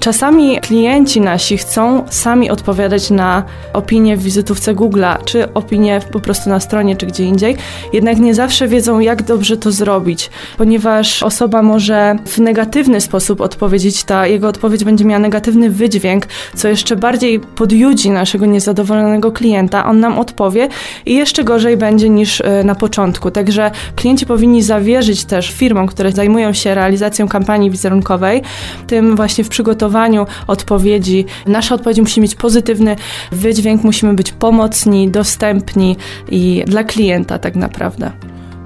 Czasami 0.00 0.60
klienci 0.60 1.20
nasi 1.20 1.58
chcą 1.58 2.04
sami 2.10 2.50
odpowiadać 2.50 3.10
na 3.10 3.42
opinie 3.72 4.16
w 4.16 4.22
wizytówce 4.22 4.74
Google'a, 4.74 5.24
czy 5.24 5.52
opinie 5.54 6.00
po 6.12 6.20
prostu 6.20 6.50
na 6.50 6.60
stronie, 6.60 6.96
czy 6.96 7.06
gdzie 7.06 7.24
indziej, 7.24 7.56
jednak 7.92 8.18
nie 8.18 8.34
zawsze 8.34 8.68
wiedzą, 8.68 9.00
jak 9.00 9.22
dobrze 9.22 9.56
to 9.56 9.72
zrobić, 9.72 10.30
ponieważ 10.58 11.22
osoba 11.22 11.62
może 11.62 12.16
w 12.26 12.38
negatywny 12.38 13.00
sposób 13.00 13.40
odpowiedzieć, 13.40 14.04
ta 14.04 14.26
jego 14.26 14.48
odpowiedź 14.48 14.84
będzie 14.84 15.04
miała 15.04 15.18
negatywny 15.18 15.70
wydźwięk, 15.70 16.26
co 16.54 16.68
jeszcze 16.68 16.96
bardziej 16.96 17.40
podjudzi 17.40 18.10
naszego 18.10 18.46
niezadowolonego 18.46 19.32
klienta, 19.32 19.86
on 19.86 20.00
nam 20.00 20.18
odpowie 20.18 20.68
i 21.06 21.14
jeszcze 21.14 21.44
gorzej 21.44 21.76
będzie 21.76 22.13
niż 22.14 22.40
e, 22.40 22.64
na 22.64 22.74
początku. 22.74 23.30
Także 23.30 23.70
klienci 23.96 24.26
powinni 24.26 24.62
zawierzyć 24.62 25.24
też 25.24 25.50
firmom, 25.50 25.86
które 25.86 26.12
zajmują 26.12 26.52
się 26.52 26.74
realizacją 26.74 27.28
kampanii 27.28 27.70
wizerunkowej, 27.70 28.42
tym 28.86 29.16
właśnie 29.16 29.44
w 29.44 29.48
przygotowaniu 29.48 30.26
odpowiedzi. 30.46 31.24
Nasza 31.46 31.74
odpowiedź 31.74 32.00
musi 32.00 32.20
mieć 32.20 32.34
pozytywny 32.34 32.96
wydźwięk, 33.32 33.84
musimy 33.84 34.14
być 34.14 34.32
pomocni, 34.32 35.10
dostępni 35.10 35.96
i 36.30 36.64
dla 36.66 36.84
klienta 36.84 37.38
tak 37.38 37.56
naprawdę. 37.56 38.10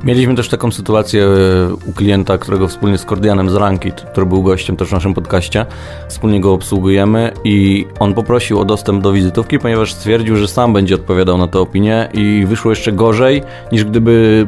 Mieliśmy 0.05 0.35
też 0.35 0.49
taką 0.49 0.71
sytuację 0.71 1.25
e, 1.25 1.75
u 1.87 1.93
klienta, 1.93 2.39
którego 2.39 2.69
wspólnie 2.69 2.99
z 2.99 3.05
Kordianem 3.05 3.51
z 3.51 3.55
Rankit, 3.55 4.01
który 4.01 4.27
był 4.27 4.43
gościem 4.43 4.77
też 4.77 4.89
w 4.89 4.93
naszym 4.93 5.15
podcaście, 5.15 5.67
wspólnie 6.09 6.41
go 6.41 6.53
obsługujemy 6.53 7.33
i 7.45 7.87
on 7.99 8.15
poprosił 8.15 8.61
o 8.61 8.65
dostęp 8.65 9.03
do 9.03 9.13
wizytówki, 9.13 9.59
ponieważ 9.59 9.93
stwierdził, 9.93 10.37
że 10.37 10.49
sam 10.49 10.73
będzie 10.73 10.95
odpowiadał 10.95 11.39
na 11.39 11.49
tę 11.49 11.59
opinię 11.59 12.09
i 12.15 12.45
wyszło 12.47 12.71
jeszcze 12.71 12.93
gorzej 12.93 13.43
niż 13.73 13.85
gdyby 13.85 14.47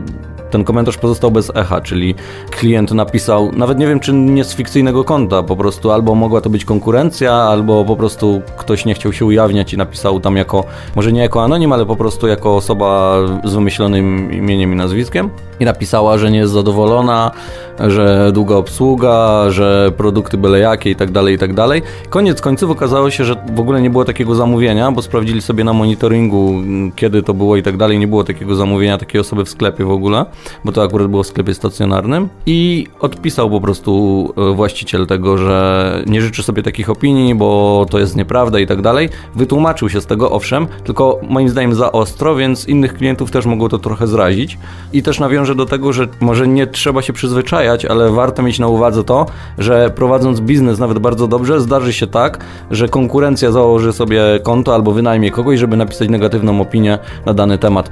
ten 0.50 0.64
komentarz 0.64 0.97
pozostał 0.97 1.30
bez 1.30 1.52
echa, 1.54 1.80
czyli 1.80 2.14
klient 2.50 2.92
napisał, 2.92 3.50
nawet 3.52 3.78
nie 3.78 3.87
wiem 3.87 4.00
czy 4.00 4.12
nie 4.12 4.45
z 4.45 4.54
fikcyjnego 4.54 5.04
konta, 5.04 5.42
po 5.42 5.57
prostu 5.57 5.90
albo 5.90 6.14
mogła 6.14 6.40
to 6.40 6.50
być 6.50 6.64
konkurencja, 6.64 7.33
albo 7.33 7.85
po 7.85 7.97
prostu 7.97 8.42
ktoś 8.57 8.85
nie 8.85 8.95
chciał 8.95 9.12
się 9.12 9.25
ujawniać 9.25 9.73
i 9.73 9.76
napisał 9.76 10.21
tam 10.21 10.37
jako, 10.37 10.64
może 10.97 11.12
nie 11.12 11.21
jako 11.21 11.45
anonim, 11.45 11.73
ale 11.73 11.87
po 11.87 11.97
prostu 11.97 12.26
jako 12.26 12.57
osoba 12.57 13.19
z 13.45 13.54
wymyślonym 13.54 14.33
imieniem 14.33 14.73
i 14.73 14.76
nazwiskiem. 14.76 15.30
I 15.61 15.64
napisała, 15.64 16.19
że 16.19 16.30
nie 16.30 16.38
jest 16.38 16.52
zadowolona, 16.52 17.30
że 17.88 18.30
długa 18.35 18.57
obsługa, 18.57 19.45
że 19.50 19.92
produkty 19.97 20.38
byle 20.38 20.59
jakie 20.59 20.90
i 20.90 20.97
tak 20.97 21.11
dalej, 21.11 21.35
i 21.35 21.38
tak 21.38 21.54
dalej. 21.54 21.83
Koniec 22.11 22.40
końców 22.40 22.71
okazało 22.71 23.11
się, 23.11 23.25
że 23.25 23.37
w 23.54 23.61
ogóle 23.61 23.83
nie 23.83 23.90
było 23.90 24.04
takiego 24.04 24.35
zamówienia, 24.35 24.92
bo 24.92 25.02
sprawdzili 25.02 25.42
sobie 25.42 25.64
na 25.64 25.73
monitoringu, 25.73 26.54
kiedy 26.97 27.23
to 27.23 27.35
było 27.35 27.57
i 27.57 27.62
tak 27.62 27.76
dalej, 27.76 27.99
nie 27.99 28.09
było 28.09 28.25
takiego 28.25 28.54
zamówienia 28.54 28.99
takiej 28.99 29.21
osoby 29.21 29.45
w 29.45 29.49
sklepie 29.49 29.85
w 29.85 29.90
ogóle 29.90 30.25
bo 30.65 30.73
to 30.73 30.83
akurat 30.83 31.07
było 31.07 31.23
w 31.23 31.27
sklepie 31.27 31.55
stacjonarnym 31.55 32.29
i 32.47 32.87
odpisał 33.01 33.51
po 33.51 33.61
prostu 33.61 34.35
e, 34.51 34.55
właściciel 34.55 35.07
tego, 35.07 35.39
że 35.39 36.03
nie 36.07 36.23
życzy 36.23 36.43
sobie 36.43 36.63
takich 36.63 36.91
opinii, 36.91 37.35
bo 37.35 37.87
to 37.91 37.99
jest 37.99 38.17
nieprawda 38.17 38.59
i 38.59 38.67
tak 38.67 38.83
dalej. 38.83 39.09
Wytłumaczył 39.35 39.89
się 39.89 40.01
z 40.01 40.07
tego, 40.07 40.31
owszem, 40.31 40.67
tylko 40.85 41.21
moim 41.29 41.49
zdaniem 41.49 41.75
za 41.75 41.93
ostro, 41.93 42.37
więc 42.37 42.69
innych 42.69 42.95
klientów 42.95 43.31
też 43.31 43.47
mogło 43.47 43.69
to 43.69 43.79
trochę 43.79 44.07
zrazić. 44.07 44.59
I 44.93 45.03
też 45.03 45.21
nawiążę 45.21 45.55
do 45.55 45.67
tego, 45.67 45.93
że 45.93 46.09
może 46.21 46.49
nie 46.49 46.67
trzeba 46.67 47.03
się 47.03 47.13
przyzwyczajać, 47.13 47.85
ale 47.85 48.11
warto 48.11 48.43
mieć 48.43 48.59
na 48.59 48.67
uwadze 48.67 49.05
to, 49.05 49.27
że 49.59 49.91
prowadząc 49.95 50.41
biznes 50.41 50.79
nawet 50.79 50.99
bardzo 50.99 51.27
dobrze, 51.27 51.61
zdarzy 51.61 51.93
się 51.93 52.07
tak, 52.07 52.45
że 52.71 52.89
konkurencja 52.89 53.53
założy 53.53 53.93
sobie 53.93 54.23
konto 54.43 54.75
albo 54.75 54.93
wynajmie 54.93 55.31
kogoś, 55.31 55.59
żeby 55.59 55.77
napisać 55.77 56.09
negatywną 56.09 56.61
opinię 56.61 56.99
na 57.27 57.35
dany 57.35 57.59
temat 57.59 57.91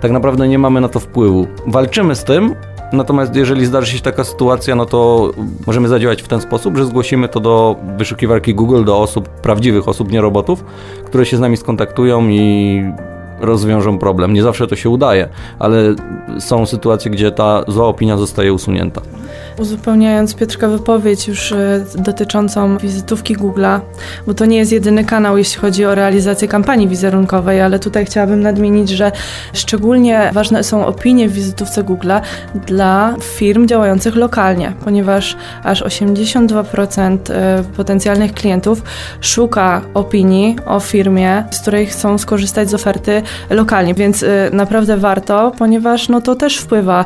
tak 0.00 0.10
naprawdę 0.10 0.48
nie 0.48 0.58
mamy 0.58 0.80
na 0.80 0.88
to 0.88 1.00
wpływu. 1.00 1.46
Walczymy 1.66 2.14
z 2.14 2.24
tym, 2.24 2.54
Natomiast 2.92 3.36
jeżeli 3.36 3.66
zdarzy 3.66 3.96
się 3.96 4.02
taka 4.02 4.24
sytuacja, 4.24 4.74
no 4.74 4.86
to 4.86 5.30
możemy 5.66 5.88
zadziałać 5.88 6.22
w 6.22 6.28
ten 6.28 6.40
sposób, 6.40 6.76
że 6.76 6.84
zgłosimy 6.84 7.28
to 7.28 7.40
do 7.40 7.76
wyszukiwarki 7.96 8.54
Google, 8.54 8.84
do 8.84 8.98
osób, 8.98 9.28
prawdziwych 9.28 9.88
osób, 9.88 10.12
nie 10.12 10.20
robotów, 10.20 10.64
które 11.04 11.26
się 11.26 11.36
z 11.36 11.40
nami 11.40 11.56
skontaktują 11.56 12.28
i 12.28 12.82
rozwiążą 13.40 13.98
problem. 13.98 14.34
Nie 14.34 14.42
zawsze 14.42 14.66
to 14.66 14.76
się 14.76 14.90
udaje, 14.90 15.28
ale 15.58 15.94
są 16.38 16.66
sytuacje, 16.66 17.10
gdzie 17.10 17.30
ta 17.30 17.64
zła 17.68 17.86
opinia 17.86 18.16
zostaje 18.16 18.52
usunięta. 18.52 19.00
Uzupełniając 19.58 20.34
Piotrka 20.34 20.68
wypowiedź 20.68 21.28
już 21.28 21.52
e, 21.52 21.84
dotyczącą 21.94 22.78
wizytówki 22.78 23.36
Google'a, 23.36 23.80
bo 24.26 24.34
to 24.34 24.46
nie 24.46 24.56
jest 24.56 24.72
jedyny 24.72 25.04
kanał, 25.04 25.38
jeśli 25.38 25.60
chodzi 25.60 25.84
o 25.84 25.94
realizację 25.94 26.48
kampanii 26.48 26.88
wizerunkowej, 26.88 27.60
ale 27.60 27.78
tutaj 27.78 28.06
chciałabym 28.06 28.40
nadmienić, 28.40 28.88
że 28.88 29.12
szczególnie 29.52 30.30
ważne 30.34 30.64
są 30.64 30.86
opinie 30.86 31.28
w 31.28 31.32
wizytówce 31.32 31.84
Google'a 31.84 32.20
dla 32.66 33.14
firm 33.20 33.66
działających 33.66 34.16
lokalnie, 34.16 34.72
ponieważ 34.84 35.36
aż 35.64 35.82
82% 35.82 37.18
e, 37.30 37.64
potencjalnych 37.76 38.34
klientów 38.34 38.82
szuka 39.20 39.82
opinii 39.94 40.56
o 40.66 40.80
firmie, 40.80 41.44
z 41.50 41.60
której 41.60 41.86
chcą 41.86 42.18
skorzystać 42.18 42.70
z 42.70 42.74
oferty 42.74 43.22
lokalnie, 43.50 43.94
więc 43.94 44.22
e, 44.22 44.50
naprawdę 44.52 44.96
warto, 44.96 45.52
ponieważ 45.58 46.08
no 46.08 46.20
to 46.20 46.34
też 46.34 46.56
wpływa 46.56 47.04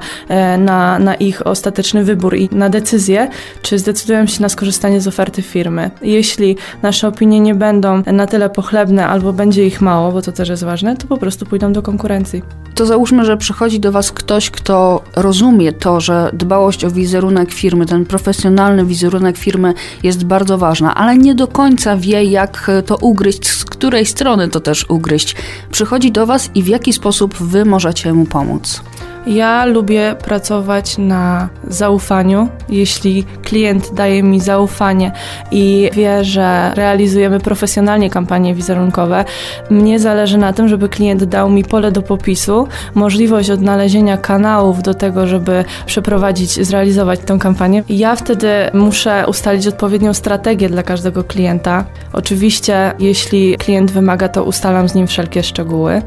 na, 0.59 0.99
na 0.99 1.15
ich 1.15 1.47
ostateczny 1.47 2.05
wybór 2.05 2.37
i 2.37 2.49
na 2.53 2.69
decyzję, 2.69 3.29
czy 3.63 3.79
zdecydują 3.79 4.27
się 4.27 4.43
na 4.43 4.49
skorzystanie 4.49 5.01
z 5.01 5.09
oferty 5.09 5.43
firmy. 5.43 5.91
Jeśli 6.03 6.57
nasze 6.83 7.09
opinie 7.09 7.41
nie 7.41 7.55
będą 7.55 8.03
na 8.07 8.27
tyle 8.27 8.51
pochlebne 8.51 9.07
albo 9.07 9.33
będzie 9.33 9.67
ich 9.67 9.81
mało, 9.81 10.13
bo 10.13 10.23
to 10.23 10.33
też 10.33 10.49
jest 10.49 10.65
ważne, 10.65 10.97
to 10.97 11.07
po 11.07 11.17
prostu 11.17 11.47
pójdą 11.47 11.73
do 11.73 11.83
konkurencji. 11.83 12.43
To 12.75 12.87
załóżmy, 12.87 13.25
że 13.25 13.37
przychodzi 13.37 13.81
do 13.81 13.93
Was 13.93 14.13
ktoś, 14.13 14.51
kto 14.51 15.03
rozumie 15.17 15.73
to, 15.73 16.01
że 16.01 16.31
dbałość 16.33 16.85
o 16.85 16.91
wizerunek 16.91 17.53
firmy, 17.53 17.87
ten 17.87 18.05
profesjonalny 18.05 18.85
wizerunek 18.85 19.37
firmy 19.37 19.75
jest 20.03 20.25
bardzo 20.25 20.59
ważna, 20.59 20.95
ale 20.95 21.19
nie 21.19 21.35
do 21.35 21.47
końca 21.47 21.97
wie, 21.97 22.25
jak 22.25 22.71
to 22.87 22.97
ugryźć, 22.97 23.51
z 23.51 23.65
której 23.65 24.07
strony 24.07 24.49
to 24.49 24.61
też 24.61 24.91
ugryźć. 24.91 25.37
Przychodzi 25.71 26.13
do 26.15 26.27
Was 26.27 26.51
i 26.55 26.63
w 26.63 26.67
jaki 26.67 26.93
sposób 26.93 27.37
Wy 27.37 27.65
możecie 27.65 28.13
mu 28.13 28.25
pomóc. 28.25 28.83
Ja 29.27 29.65
lubię 29.65 30.15
pracować 30.25 30.99
na 30.99 31.49
zaufaniu. 31.69 32.49
Jeśli 32.69 33.25
klient 33.43 33.95
daje 33.95 34.23
mi 34.23 34.41
zaufanie 34.41 35.13
i 35.51 35.91
wie, 35.93 36.25
że 36.25 36.73
realizujemy 36.75 37.41
profesjonalnie 37.41 38.11
kampanie 38.11 38.55
wizerunkowe, 38.55 39.25
mnie 39.71 39.99
zależy 39.99 40.39
na 40.39 40.53
tym, 40.53 40.69
żeby 40.69 40.89
klient 40.89 41.25
dał 41.25 41.51
mi 41.51 41.65
pole 41.65 41.93
do 41.93 42.03
popisu, 42.03 42.69
możliwość 42.95 43.51
odnalezienia 43.51 44.17
kanałów 44.17 44.83
do 44.83 44.95
tego, 44.95 45.27
żeby 45.27 45.65
przeprowadzić, 45.87 46.67
zrealizować 46.67 47.21
tę 47.21 47.39
kampanię. 47.39 47.83
Ja 47.89 48.17
wtedy 48.17 48.49
muszę 48.75 49.25
ustalić 49.29 49.67
odpowiednią 49.67 50.15
strategię 50.15 50.69
dla 50.69 50.83
każdego 50.83 51.25
klienta. 51.25 51.85
Oczywiście, 52.13 52.93
jeśli 52.99 53.57
klient 53.57 53.91
wymaga, 53.91 54.29
to 54.29 54.45
ustalam 54.45 54.89
z 54.89 54.95
nim 54.95 55.07
wszelkie 55.07 55.43
szczegóły 55.43 56.03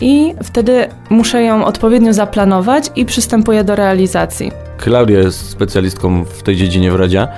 i 0.00 0.34
wtedy 0.42 0.88
muszę 1.10 1.42
ją 1.42 1.64
odpowiednio 1.64 2.12
zaplanować 2.12 2.53
i 2.96 3.04
przystępuję 3.04 3.64
do 3.64 3.74
realizacji. 3.74 4.52
Klaudia 4.76 5.18
jest 5.18 5.50
specjalistką 5.50 6.24
w 6.24 6.42
tej 6.42 6.56
dziedzinie 6.56 6.90
w 6.90 6.96
Radzie. 6.96 7.28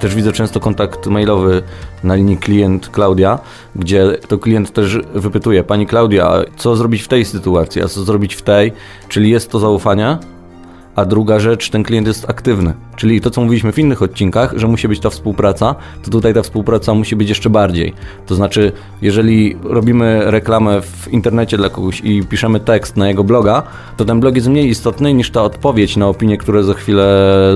Też 0.00 0.14
widzę 0.14 0.32
często 0.32 0.60
kontakt 0.60 1.06
mailowy 1.06 1.62
na 2.04 2.14
linii 2.14 2.36
klient 2.36 2.88
Klaudia, 2.88 3.38
gdzie 3.76 4.18
to 4.28 4.38
klient 4.38 4.72
też 4.72 4.98
wypytuje, 5.14 5.64
Pani 5.64 5.86
Klaudia, 5.86 6.32
co 6.56 6.76
zrobić 6.76 7.02
w 7.02 7.08
tej 7.08 7.24
sytuacji, 7.24 7.82
a 7.82 7.88
co 7.88 8.04
zrobić 8.04 8.34
w 8.34 8.42
tej, 8.42 8.72
czyli 9.08 9.30
jest 9.30 9.50
to 9.50 9.58
zaufanie, 9.58 10.18
a 10.96 11.04
druga 11.04 11.38
rzecz, 11.38 11.70
ten 11.70 11.82
klient 11.82 12.06
jest 12.06 12.30
aktywny. 12.30 12.74
Czyli 12.96 13.20
to, 13.20 13.30
co 13.30 13.40
mówiliśmy 13.40 13.72
w 13.72 13.78
innych 13.78 14.02
odcinkach, 14.02 14.52
że 14.56 14.66
musi 14.66 14.88
być 14.88 15.00
ta 15.00 15.10
współpraca, 15.10 15.74
to 16.04 16.10
tutaj 16.10 16.34
ta 16.34 16.42
współpraca 16.42 16.94
musi 16.94 17.16
być 17.16 17.28
jeszcze 17.28 17.50
bardziej. 17.50 17.92
To 18.26 18.34
znaczy, 18.34 18.72
jeżeli 19.02 19.56
robimy 19.64 20.22
reklamę 20.24 20.82
w 20.82 21.08
internecie 21.12 21.56
dla 21.56 21.68
kogoś 21.68 22.00
i 22.00 22.22
piszemy 22.22 22.60
tekst 22.60 22.96
na 22.96 23.08
jego 23.08 23.24
bloga, 23.24 23.62
to 23.96 24.04
ten 24.04 24.20
blog 24.20 24.36
jest 24.36 24.48
mniej 24.48 24.68
istotny 24.68 25.14
niż 25.14 25.30
ta 25.30 25.42
odpowiedź 25.42 25.96
na 25.96 26.08
opinię, 26.08 26.38
która 26.38 26.62
za 26.62 26.74
chwilę 26.74 27.06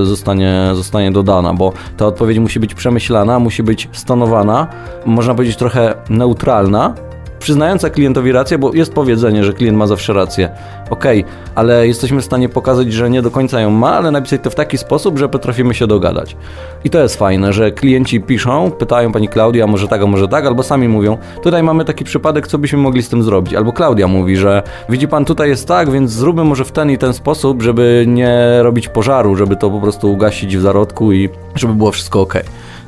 zostanie, 0.02 0.70
zostanie 0.74 1.12
dodana, 1.12 1.54
bo 1.54 1.72
ta 1.96 2.06
odpowiedź 2.06 2.38
musi 2.38 2.60
być 2.60 2.74
przemyślana, 2.74 3.38
musi 3.38 3.62
być 3.62 3.88
stonowana, 3.92 4.66
można 5.06 5.34
powiedzieć 5.34 5.56
trochę 5.56 5.94
neutralna, 6.10 6.94
przyznająca 7.40 7.90
klientowi 7.90 8.32
rację, 8.32 8.58
bo 8.58 8.74
jest 8.74 8.92
powiedzenie, 8.92 9.44
że 9.44 9.52
klient 9.52 9.78
ma 9.78 9.86
zawsze 9.86 10.12
rację. 10.12 10.50
Okej, 10.90 11.20
okay, 11.20 11.32
ale 11.54 11.86
jesteśmy 11.86 12.20
w 12.20 12.24
stanie 12.24 12.48
pokazać, 12.48 12.92
że 12.92 13.10
nie 13.10 13.22
do 13.22 13.30
końca 13.30 13.60
ją 13.60 13.70
ma, 13.70 13.96
ale 13.96 14.10
napisać 14.10 14.40
to 14.42 14.50
w 14.50 14.54
taki 14.54 14.78
sposób, 14.78 15.18
że 15.18 15.28
potrafimy 15.28 15.74
się 15.74 15.86
dogadać. 15.86 16.36
I 16.84 16.90
to 16.90 16.98
jest 17.02 17.16
fajne, 17.16 17.52
że 17.52 17.70
klienci 17.70 18.20
piszą, 18.20 18.70
pytają 18.70 19.12
pani 19.12 19.28
Klaudia, 19.28 19.66
może 19.66 19.88
tak, 19.88 20.02
a 20.02 20.06
może 20.06 20.28
tak, 20.28 20.46
albo 20.46 20.62
sami 20.62 20.88
mówią, 20.88 21.18
tutaj 21.42 21.62
mamy 21.62 21.84
taki 21.84 22.04
przypadek, 22.04 22.46
co 22.46 22.58
byśmy 22.58 22.78
mogli 22.78 23.02
z 23.02 23.08
tym 23.08 23.22
zrobić. 23.22 23.54
Albo 23.54 23.72
Klaudia 23.72 24.08
mówi, 24.08 24.36
że 24.36 24.62
widzi 24.88 25.08
pan, 25.08 25.24
tutaj 25.24 25.48
jest 25.48 25.68
tak, 25.68 25.90
więc 25.90 26.10
zróbmy 26.10 26.44
może 26.44 26.64
w 26.64 26.72
ten 26.72 26.90
i 26.90 26.98
ten 26.98 27.12
sposób, 27.12 27.62
żeby 27.62 28.04
nie 28.08 28.62
robić 28.62 28.88
pożaru, 28.88 29.36
żeby 29.36 29.56
to 29.56 29.70
po 29.70 29.80
prostu 29.80 30.12
ugasić 30.12 30.56
w 30.56 30.60
zarodku 30.60 31.12
i 31.12 31.28
żeby 31.54 31.74
było 31.74 31.92
wszystko 31.92 32.20
ok. 32.20 32.34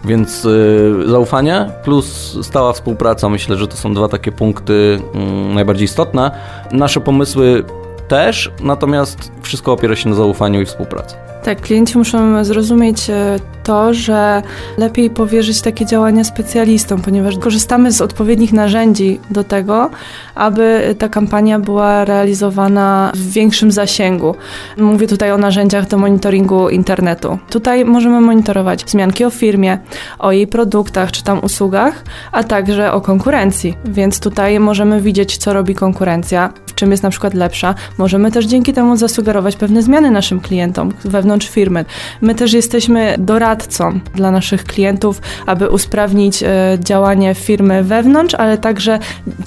Więc 0.04 0.44
yy, 0.44 1.04
zaufanie 1.06 1.70
plus 1.84 2.38
stała 2.42 2.72
współpraca, 2.72 3.28
myślę, 3.28 3.56
że 3.56 3.68
to 3.68 3.76
są 3.76 3.94
dwa 3.94 4.08
takie 4.08 4.32
punkty 4.32 5.00
yy, 5.14 5.54
najbardziej 5.54 5.84
istotne. 5.84 6.30
Nasze 6.72 7.00
pomysły 7.00 7.64
też, 8.08 8.52
natomiast 8.60 9.32
wszystko 9.42 9.72
opiera 9.72 9.96
się 9.96 10.08
na 10.08 10.14
zaufaniu 10.14 10.60
i 10.60 10.66
współpracy. 10.66 11.31
Tak, 11.42 11.60
klienci 11.60 11.98
muszą 11.98 12.44
zrozumieć 12.44 13.10
e, 13.10 13.38
to, 13.62 13.94
że 13.94 14.42
lepiej 14.78 15.10
powierzyć 15.10 15.62
takie 15.62 15.86
działania 15.86 16.24
specjalistom, 16.24 17.00
ponieważ 17.00 17.38
korzystamy 17.38 17.92
z 17.92 18.00
odpowiednich 18.00 18.52
narzędzi 18.52 19.20
do 19.30 19.44
tego, 19.44 19.90
aby 20.34 20.94
ta 20.98 21.08
kampania 21.08 21.58
była 21.58 22.04
realizowana 22.04 23.12
w 23.14 23.30
większym 23.32 23.72
zasięgu. 23.72 24.34
Mówię 24.78 25.06
tutaj 25.06 25.32
o 25.32 25.38
narzędziach 25.38 25.88
do 25.88 25.98
monitoringu 25.98 26.68
internetu. 26.68 27.38
Tutaj 27.50 27.84
możemy 27.84 28.20
monitorować 28.20 28.84
wzmianki 28.84 29.24
o 29.24 29.30
firmie, 29.30 29.78
o 30.18 30.32
jej 30.32 30.46
produktach 30.46 31.12
czy 31.12 31.24
tam 31.24 31.44
usługach, 31.44 32.04
a 32.32 32.44
także 32.44 32.92
o 32.92 33.00
konkurencji, 33.00 33.76
więc 33.84 34.20
tutaj 34.20 34.60
możemy 34.60 35.00
widzieć, 35.00 35.36
co 35.36 35.52
robi 35.52 35.74
konkurencja, 35.74 36.52
w 36.66 36.74
czym 36.74 36.90
jest 36.90 37.02
na 37.02 37.10
przykład 37.10 37.34
lepsza. 37.34 37.74
Możemy 37.98 38.30
też 38.30 38.46
dzięki 38.46 38.72
temu 38.72 38.96
zasugerować 38.96 39.56
pewne 39.56 39.82
zmiany 39.82 40.10
naszym 40.10 40.40
klientom 40.40 40.92
wewnątrz 41.04 41.31
firmy. 41.40 41.84
My 42.20 42.34
też 42.34 42.52
jesteśmy 42.52 43.14
doradcą 43.18 44.00
dla 44.14 44.30
naszych 44.30 44.64
klientów, 44.64 45.20
aby 45.46 45.68
usprawnić 45.68 46.42
e, 46.42 46.48
działanie 46.80 47.34
firmy 47.34 47.82
wewnątrz, 47.82 48.34
ale 48.34 48.58
także 48.58 48.98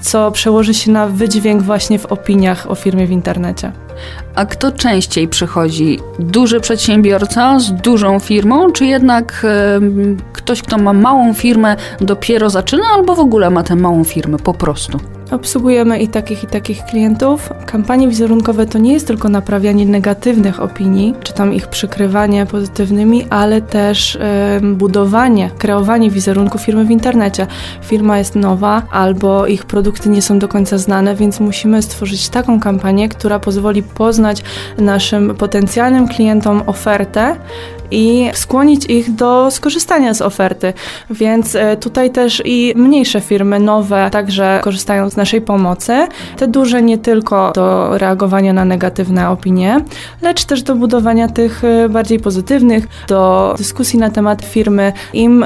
co 0.01 0.31
przełoży 0.31 0.73
się 0.73 0.91
na 0.91 1.07
wydźwięk 1.07 1.61
właśnie 1.61 1.99
w 1.99 2.05
opiniach 2.05 2.71
o 2.71 2.75
firmie 2.75 3.07
w 3.07 3.11
internecie. 3.11 3.71
A 4.35 4.45
kto 4.45 4.71
częściej 4.71 5.27
przychodzi? 5.27 5.99
Duży 6.19 6.59
przedsiębiorca 6.59 7.59
z 7.59 7.71
dużą 7.73 8.19
firmą, 8.19 8.71
czy 8.71 8.85
jednak 8.85 9.45
y, 9.45 10.17
ktoś, 10.33 10.61
kto 10.61 10.77
ma 10.77 10.93
małą 10.93 11.33
firmę, 11.33 11.75
dopiero 12.01 12.49
zaczyna, 12.49 12.83
albo 12.95 13.15
w 13.15 13.19
ogóle 13.19 13.49
ma 13.49 13.63
tę 13.63 13.75
małą 13.75 14.03
firmę 14.03 14.37
po 14.37 14.53
prostu? 14.53 15.14
Obsługujemy 15.31 15.99
i 15.99 16.07
takich, 16.07 16.43
i 16.43 16.47
takich 16.47 16.83
klientów. 16.83 17.49
Kampanie 17.65 18.07
wizerunkowe 18.07 18.65
to 18.65 18.77
nie 18.77 18.93
jest 18.93 19.07
tylko 19.07 19.29
naprawianie 19.29 19.85
negatywnych 19.85 20.61
opinii, 20.61 21.13
czy 21.23 21.33
tam 21.33 21.53
ich 21.53 21.67
przykrywanie 21.67 22.45
pozytywnymi, 22.45 23.27
ale 23.29 23.61
też 23.61 24.17
budowanie, 24.61 25.49
kreowanie 25.57 26.09
wizerunku 26.09 26.57
firmy 26.57 26.85
w 26.85 26.91
internecie. 26.91 27.47
Firma 27.81 28.17
jest 28.17 28.35
nowa 28.35 28.81
albo 28.91 29.47
ich 29.47 29.65
produkty 29.65 30.09
nie 30.09 30.21
są 30.21 30.39
do 30.39 30.47
końca 30.47 30.77
znane, 30.77 31.15
więc 31.15 31.39
musimy 31.39 31.81
stworzyć 31.81 32.29
taką 32.29 32.59
kampanię, 32.59 33.09
która 33.09 33.39
pozwoli 33.39 33.83
poznać 33.83 34.43
naszym 34.77 35.35
potencjalnym 35.35 36.07
klientom 36.07 36.63
ofertę 36.65 37.35
i 37.91 38.29
skłonić 38.33 38.85
ich 38.85 39.15
do 39.15 39.51
skorzystania 39.51 40.13
z 40.13 40.21
oferty. 40.21 40.73
Więc 41.09 41.55
e, 41.55 41.77
tutaj 41.77 42.11
też 42.11 42.41
i 42.45 42.73
mniejsze 42.75 43.21
firmy, 43.21 43.59
nowe, 43.59 44.09
także 44.11 44.59
korzystają 44.63 45.09
z 45.09 45.15
naszej 45.15 45.41
pomocy. 45.41 46.07
Te 46.37 46.47
duże 46.47 46.81
nie 46.81 46.97
tylko 46.97 47.51
do 47.55 47.97
reagowania 47.97 48.53
na 48.53 48.65
negatywne 48.65 49.29
opinie, 49.29 49.81
lecz 50.21 50.45
też 50.45 50.63
do 50.63 50.75
budowania 50.75 51.27
tych 51.27 51.63
e, 51.63 51.89
bardziej 51.89 52.19
pozytywnych, 52.19 52.87
do 53.07 53.53
dyskusji 53.57 53.99
na 53.99 54.09
temat 54.09 54.41
firmy. 54.41 54.93
Im 55.13 55.45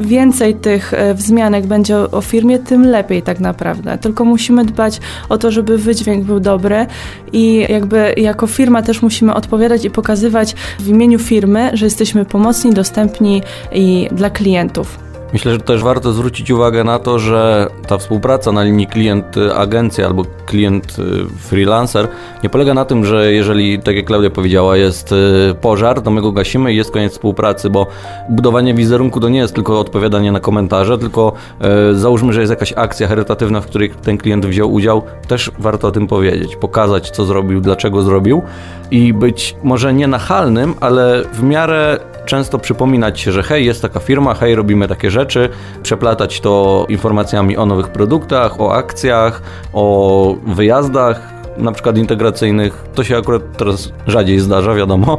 więcej 0.00 0.54
tych 0.54 0.94
e, 0.94 1.14
wzmianek 1.14 1.66
będzie 1.66 1.96
o 1.96 2.20
firmie, 2.20 2.58
tym 2.58 2.86
lepiej 2.86 3.22
tak 3.22 3.40
naprawdę. 3.40 3.98
Tylko 3.98 4.24
musimy 4.24 4.64
dbać 4.64 5.00
o 5.28 5.38
to, 5.38 5.50
żeby 5.50 5.78
wydźwięk 5.78 6.24
był 6.24 6.40
dobry 6.40 6.86
i 7.32 7.66
jakby 7.68 8.14
jako 8.16 8.46
firma 8.46 8.82
też 8.82 9.02
musimy 9.02 9.34
odpowiadać 9.34 9.84
i 9.84 9.90
pokazywać 9.90 10.54
w 10.78 10.88
imieniu 10.88 11.18
firmy, 11.18 11.70
że 11.72 11.86
jesteśmy 11.86 12.24
pomocni, 12.24 12.72
dostępni 12.72 13.42
i 13.72 14.08
dla 14.12 14.30
klientów. 14.30 15.09
Myślę, 15.32 15.52
że 15.52 15.58
też 15.58 15.82
warto 15.82 16.12
zwrócić 16.12 16.50
uwagę 16.50 16.84
na 16.84 16.98
to, 16.98 17.18
że 17.18 17.68
ta 17.86 17.98
współpraca 17.98 18.52
na 18.52 18.62
linii 18.62 18.86
klient-agencja 18.86 20.06
albo 20.06 20.22
klient-freelancer 20.46 22.08
nie 22.42 22.50
polega 22.50 22.74
na 22.74 22.84
tym, 22.84 23.04
że 23.04 23.32
jeżeli, 23.32 23.82
tak 23.82 23.96
jak 23.96 24.04
Klaudia 24.04 24.30
powiedziała, 24.30 24.76
jest 24.76 25.12
y, 25.12 25.16
pożar, 25.60 26.02
to 26.02 26.10
my 26.10 26.20
go 26.20 26.32
gasimy 26.32 26.72
i 26.72 26.76
jest 26.76 26.90
koniec 26.90 27.12
współpracy, 27.12 27.70
bo 27.70 27.86
budowanie 28.28 28.74
wizerunku 28.74 29.20
to 29.20 29.28
nie 29.28 29.38
jest 29.38 29.54
tylko 29.54 29.80
odpowiadanie 29.80 30.32
na 30.32 30.40
komentarze, 30.40 30.98
tylko 30.98 31.32
e, 31.60 31.94
załóżmy, 31.94 32.32
że 32.32 32.40
jest 32.40 32.50
jakaś 32.50 32.72
akcja 32.76 33.08
charytatywna, 33.08 33.60
w 33.60 33.66
której 33.66 33.90
ten 33.90 34.18
klient 34.18 34.46
wziął 34.46 34.72
udział, 34.72 35.02
też 35.28 35.50
warto 35.58 35.88
o 35.88 35.92
tym 35.92 36.06
powiedzieć, 36.06 36.56
pokazać, 36.56 37.10
co 37.10 37.24
zrobił, 37.24 37.60
dlaczego 37.60 38.02
zrobił 38.02 38.42
i 38.90 39.12
być 39.12 39.56
może 39.62 39.94
nie 39.94 40.06
nachalnym, 40.06 40.74
ale 40.80 41.22
w 41.32 41.42
miarę 41.42 41.98
często 42.30 42.58
przypominać 42.58 43.22
że 43.22 43.42
hej, 43.42 43.66
jest 43.66 43.82
taka 43.82 44.00
firma, 44.00 44.34
hej, 44.34 44.54
robimy 44.54 44.88
takie 44.88 45.10
rzeczy, 45.10 45.48
przeplatać 45.82 46.40
to 46.40 46.86
informacjami 46.88 47.56
o 47.56 47.66
nowych 47.66 47.88
produktach, 47.88 48.60
o 48.60 48.74
akcjach, 48.74 49.42
o 49.72 50.36
wyjazdach, 50.46 51.20
na 51.56 51.72
przykład 51.72 51.98
integracyjnych. 51.98 52.84
To 52.94 53.04
się 53.04 53.16
akurat 53.16 53.42
teraz 53.56 53.92
rzadziej 54.06 54.38
zdarza, 54.38 54.74
wiadomo, 54.74 55.18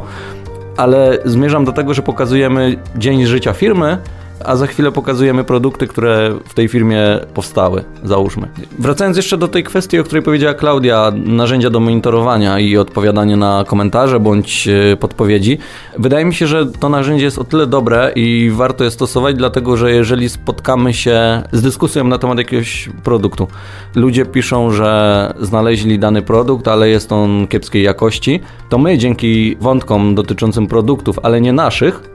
ale 0.76 1.18
zmierzam 1.24 1.64
do 1.64 1.72
tego, 1.72 1.94
że 1.94 2.02
pokazujemy 2.02 2.76
dzień 2.96 3.26
życia 3.26 3.52
firmy, 3.52 3.98
a 4.44 4.56
za 4.56 4.66
chwilę 4.66 4.92
pokazujemy 4.92 5.44
produkty, 5.44 5.86
które 5.86 6.34
w 6.44 6.54
tej 6.54 6.68
firmie 6.68 6.98
powstały, 7.34 7.84
załóżmy. 8.04 8.48
Wracając 8.78 9.16
jeszcze 9.16 9.38
do 9.38 9.48
tej 9.48 9.64
kwestii, 9.64 9.98
o 9.98 10.04
której 10.04 10.22
powiedziała 10.22 10.54
Klaudia, 10.54 11.12
narzędzia 11.24 11.70
do 11.70 11.80
monitorowania 11.80 12.58
i 12.58 12.76
odpowiadania 12.76 13.36
na 13.36 13.64
komentarze 13.66 14.20
bądź 14.20 14.68
e, 14.68 14.96
podpowiedzi, 14.96 15.58
wydaje 15.98 16.24
mi 16.24 16.34
się, 16.34 16.46
że 16.46 16.66
to 16.66 16.88
narzędzie 16.88 17.24
jest 17.24 17.38
o 17.38 17.44
tyle 17.44 17.66
dobre 17.66 18.12
i 18.16 18.50
warto 18.54 18.84
je 18.84 18.90
stosować, 18.90 19.36
dlatego 19.36 19.76
że 19.76 19.92
jeżeli 19.92 20.28
spotkamy 20.28 20.94
się 20.94 21.42
z 21.52 21.62
dyskusją 21.62 22.04
na 22.04 22.18
temat 22.18 22.38
jakiegoś 22.38 22.88
produktu, 23.04 23.48
ludzie 23.94 24.24
piszą, 24.24 24.70
że 24.70 25.32
znaleźli 25.40 25.98
dany 25.98 26.22
produkt, 26.22 26.68
ale 26.68 26.88
jest 26.88 27.12
on 27.12 27.46
kiepskiej 27.46 27.82
jakości, 27.82 28.40
to 28.68 28.78
my 28.78 28.98
dzięki 28.98 29.56
wątkom 29.60 30.14
dotyczącym 30.14 30.66
produktów, 30.66 31.18
ale 31.22 31.40
nie 31.40 31.52
naszych, 31.52 32.11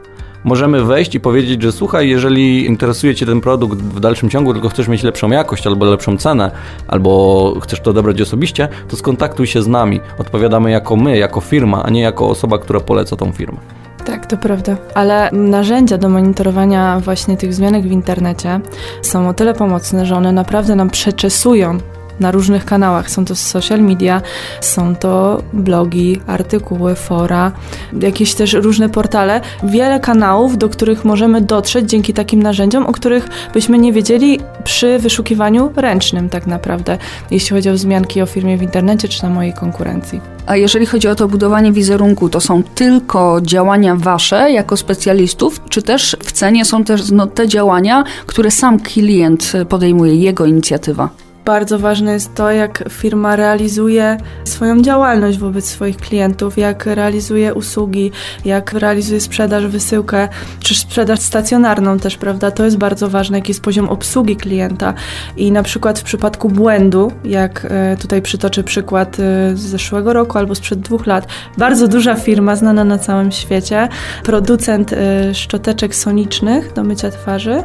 możemy 0.48 0.84
wejść 0.84 1.16
i 1.16 1.20
powiedzieć, 1.20 1.62
że 1.62 1.72
słuchaj, 1.72 2.10
jeżeli 2.10 2.66
interesuje 2.66 3.16
Cię 3.16 3.26
ten 3.26 3.42
produkt 3.42 3.80
w 3.80 4.00
dalszym 4.00 4.30
ciągu, 4.30 4.54
tylko 4.54 4.70
chcesz 4.70 4.88
mieć 4.88 5.04
lepszą 5.04 5.30
jakość 5.30 5.68
albo 5.68 5.86
lepszą 5.86 6.18
cenę, 6.18 6.52
albo 6.88 7.54
chcesz 7.64 7.80
to 7.80 7.92
odebrać 7.92 8.22
osobiście, 8.22 8.68
to 8.88 8.98
skontaktuj 8.98 9.48
się 9.48 9.62
z 9.62 9.68
nami. 9.68 10.00
Odpowiadamy 10.20 10.72
jako 10.72 10.96
my, 10.96 11.18
jako 11.18 11.42
firma, 11.42 11.84
a 11.84 11.90
nie 11.90 12.02
jako 12.02 12.30
osoba, 12.30 12.58
która 12.58 12.80
poleca 12.80 13.16
tą 13.16 13.32
firmę. 13.32 13.58
Tak, 14.06 14.26
to 14.26 14.38
prawda. 14.38 14.78
Ale 14.94 15.30
narzędzia 15.32 15.98
do 15.98 16.10
monitorowania 16.10 17.00
właśnie 17.00 17.38
tych 17.38 17.54
zmianek 17.54 17.84
w 17.84 17.92
internecie 17.92 18.60
są 19.02 19.30
o 19.30 19.34
tyle 19.34 19.54
pomocne, 19.54 20.06
że 20.06 20.16
one 20.16 20.32
naprawdę 20.32 20.76
nam 20.76 20.90
przeczesują 20.90 21.78
na 22.20 22.32
różnych 22.32 22.66
kanałach. 22.66 23.10
Są 23.10 23.26
to 23.26 23.36
social 23.36 23.82
media, 23.82 24.22
są 24.62 24.96
to 24.96 25.44
blogi, 25.54 26.22
artykuły, 26.28 26.96
fora, 26.96 27.52
jakieś 28.00 28.34
też 28.34 28.54
różne 28.54 28.90
portale. 28.90 29.42
Wiele 29.64 30.00
kanałów, 30.00 30.58
do 30.58 30.70
których 30.70 31.06
możemy 31.06 31.42
dotrzeć 31.42 31.90
dzięki 31.90 32.14
takim 32.14 32.44
narzędziom, 32.44 32.86
o 32.86 32.92
których 32.92 33.30
byśmy 33.54 33.78
nie 33.78 33.94
wiedzieli 33.94 34.40
przy 34.64 35.00
wyszukiwaniu 35.00 35.72
ręcznym 35.76 36.30
tak 36.30 36.48
naprawdę, 36.48 36.98
jeśli 37.32 37.56
chodzi 37.56 37.70
o 37.70 37.74
wzmianki 37.74 38.22
o 38.22 38.26
firmie 38.26 38.58
w 38.58 38.62
internecie 38.62 39.08
czy 39.08 39.24
na 39.24 39.30
mojej 39.30 39.54
konkurencji. 39.54 40.22
A 40.48 40.56
jeżeli 40.56 40.86
chodzi 40.86 41.08
o 41.08 41.16
to 41.16 41.28
budowanie 41.28 41.72
wizerunku, 41.72 42.30
to 42.30 42.42
są 42.42 42.64
tylko 42.64 43.40
działania 43.42 43.96
wasze 43.96 44.52
jako 44.52 44.78
specjalistów, 44.78 45.62
czy 45.70 45.82
też 45.82 46.18
w 46.24 46.32
cenie 46.32 46.66
są 46.66 46.84
też 46.84 47.12
no, 47.12 47.28
te 47.28 47.48
działania, 47.48 48.04
które 48.26 48.52
sam 48.52 48.80
klient 48.80 49.54
podejmuje, 49.70 50.16
jego 50.16 50.46
inicjatywa? 50.46 51.10
Bardzo 51.48 51.80
ważne 51.80 52.14
jest 52.14 52.36
to, 52.36 52.52
jak 52.52 52.84
firma 52.90 53.36
realizuje 53.36 54.18
swoją 54.44 54.82
działalność 54.82 55.38
wobec 55.38 55.66
swoich 55.66 55.98
klientów, 55.98 56.58
jak 56.58 56.86
realizuje 56.86 57.54
usługi, 57.54 58.12
jak 58.46 58.74
realizuje 58.74 59.22
sprzedaż, 59.22 59.68
wysyłkę, 59.68 60.28
czy 60.60 60.76
sprzedaż 60.76 61.20
stacjonarną 61.20 62.00
też, 62.00 62.18
prawda? 62.18 62.52
To 62.52 62.66
jest 62.66 62.78
bardzo 62.78 63.10
ważne, 63.10 63.38
jaki 63.38 63.50
jest 63.50 63.62
poziom 63.62 63.90
obsługi 63.90 64.36
klienta. 64.36 64.94
I 65.38 65.52
na 65.52 65.64
przykład 65.64 66.00
w 66.00 66.04
przypadku 66.04 66.50
błędu, 66.50 67.12
jak 67.24 67.68
e, 67.70 67.98
tutaj 67.98 68.22
przytoczę 68.22 68.64
przykład 68.64 69.20
e, 69.20 69.56
z 69.56 69.60
zeszłego 69.60 70.14
roku 70.14 70.38
albo 70.38 70.56
sprzed 70.56 70.80
dwóch 70.80 71.08
lat, 71.08 71.28
bardzo 71.58 71.88
duża 71.88 72.16
firma 72.16 72.56
znana 72.56 72.84
na 72.84 72.98
całym 72.98 73.32
świecie, 73.32 73.90
producent 74.24 74.94
e, 74.94 75.34
szczoteczek 75.34 75.96
sonicznych 75.96 76.74
do 76.74 76.84
mycia 76.84 77.12
twarzy, 77.12 77.64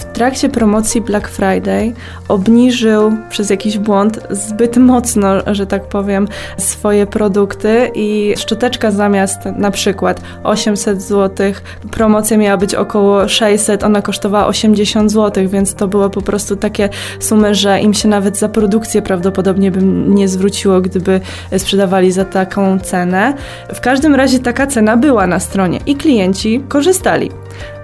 w 0.00 0.04
trakcie 0.04 0.48
promocji 0.48 1.00
Black 1.00 1.28
Friday 1.28 1.92
obniżył 2.28 3.17
przez 3.30 3.50
jakiś 3.50 3.78
błąd 3.78 4.20
zbyt 4.30 4.76
mocno, 4.76 5.28
że 5.46 5.66
tak 5.66 5.88
powiem, 5.88 6.28
swoje 6.56 7.06
produkty 7.06 7.90
i 7.94 8.34
szczoteczka 8.36 8.90
zamiast 8.90 9.38
na 9.56 9.70
przykład 9.70 10.20
800 10.44 11.02
zł, 11.02 11.52
promocja 11.90 12.36
miała 12.36 12.56
być 12.56 12.74
około 12.74 13.28
600, 13.28 13.84
ona 13.84 14.02
kosztowała 14.02 14.46
80 14.46 15.12
zł, 15.12 15.48
więc 15.48 15.74
to 15.74 15.88
były 15.88 16.10
po 16.10 16.22
prostu 16.22 16.56
takie 16.56 16.88
sumy, 17.20 17.54
że 17.54 17.80
im 17.80 17.94
się 17.94 18.08
nawet 18.08 18.38
za 18.38 18.48
produkcję 18.48 19.02
prawdopodobnie 19.02 19.70
bym 19.70 20.14
nie 20.14 20.28
zwróciło, 20.28 20.80
gdyby 20.80 21.20
sprzedawali 21.58 22.12
za 22.12 22.24
taką 22.24 22.78
cenę. 22.78 23.34
W 23.74 23.80
każdym 23.80 24.14
razie 24.14 24.38
taka 24.38 24.66
cena 24.66 24.96
była 24.96 25.26
na 25.26 25.40
stronie 25.40 25.80
i 25.86 25.96
klienci 25.96 26.62
korzystali. 26.68 27.30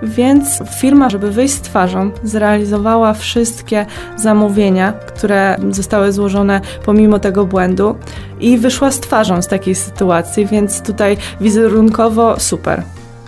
Więc 0.02 0.62
firma, 0.80 1.10
żeby 1.10 1.30
wyjść 1.30 1.54
z 1.54 1.60
twarzą, 1.60 2.10
zrealizowała 2.22 3.12
wszystkie 3.12 3.86
zamówienia, 4.16 4.92
które 4.92 5.56
zostały 5.70 6.12
złożone 6.12 6.60
pomimo 6.84 7.18
tego 7.18 7.46
błędu 7.46 7.94
i 8.40 8.58
wyszła 8.58 8.90
z 8.90 9.00
twarzą 9.00 9.42
z 9.42 9.48
takiej 9.48 9.74
sytuacji, 9.74 10.46
więc 10.46 10.82
tutaj 10.82 11.16
wizerunkowo 11.40 12.40
super 12.40 12.82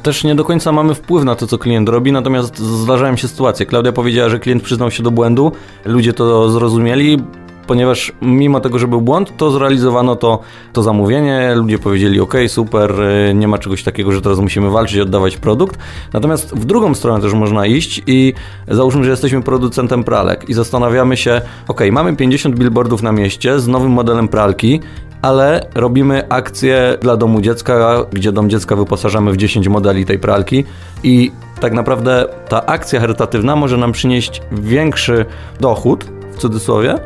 też 0.06 0.24
nie 0.24 0.34
do 0.34 0.44
końca 0.44 0.72
mamy 0.72 0.94
wpływ 0.94 1.24
na 1.24 1.34
to, 1.34 1.46
co 1.46 1.58
klient 1.58 1.88
robi, 1.88 2.12
natomiast 2.12 2.58
zdarzają 2.58 3.16
się 3.16 3.28
sytuacje. 3.28 3.66
Klaudia 3.66 3.92
powiedziała, 3.92 4.28
że 4.28 4.38
klient 4.38 4.62
przyznał 4.62 4.90
się 4.90 5.02
do 5.02 5.10
błędu, 5.10 5.52
ludzie 5.84 6.12
to 6.12 6.50
zrozumieli, 6.50 7.18
ponieważ 7.66 8.12
mimo 8.22 8.60
tego, 8.60 8.78
że 8.78 8.88
był 8.88 9.00
błąd, 9.00 9.36
to 9.36 9.50
zrealizowano 9.50 10.16
to, 10.16 10.40
to 10.72 10.82
zamówienie, 10.82 11.54
ludzie 11.54 11.78
powiedzieli 11.78 12.20
ok, 12.20 12.34
super, 12.48 13.00
y, 13.00 13.34
nie 13.34 13.48
ma 13.48 13.58
czegoś 13.58 13.82
takiego, 13.82 14.12
że 14.12 14.22
teraz 14.22 14.38
musimy 14.38 14.70
walczyć 14.70 14.98
oddawać 14.98 15.36
produkt. 15.36 15.78
Natomiast 16.12 16.54
w 16.54 16.64
drugą 16.64 16.94
stronę 16.94 17.22
też 17.22 17.32
można 17.32 17.66
iść 17.66 18.02
i 18.06 18.34
załóżmy, 18.68 19.04
że 19.04 19.10
jesteśmy 19.10 19.42
producentem 19.42 20.04
pralek 20.04 20.48
i 20.48 20.54
zastanawiamy 20.54 21.16
się, 21.16 21.40
ok, 21.68 21.80
mamy 21.92 22.16
50 22.16 22.58
billboardów 22.58 23.02
na 23.02 23.12
mieście 23.12 23.60
z 23.60 23.68
nowym 23.68 23.92
modelem 23.92 24.28
pralki, 24.28 24.80
ale 25.22 25.66
robimy 25.74 26.28
akcję 26.28 26.98
dla 27.00 27.16
domu 27.16 27.40
dziecka, 27.40 28.04
gdzie 28.12 28.32
dom 28.32 28.50
dziecka 28.50 28.76
wyposażamy 28.76 29.32
w 29.32 29.36
10 29.36 29.68
modeli 29.68 30.06
tej 30.06 30.18
pralki 30.18 30.64
i 31.02 31.32
tak 31.60 31.72
naprawdę 31.72 32.26
ta 32.48 32.66
akcja 32.66 33.00
charytatywna 33.00 33.56
może 33.56 33.76
nam 33.76 33.92
przynieść 33.92 34.42
większy 34.52 35.26
dochód, 35.60 36.04
w 36.32 36.38
cudzysłowie, 36.38 36.98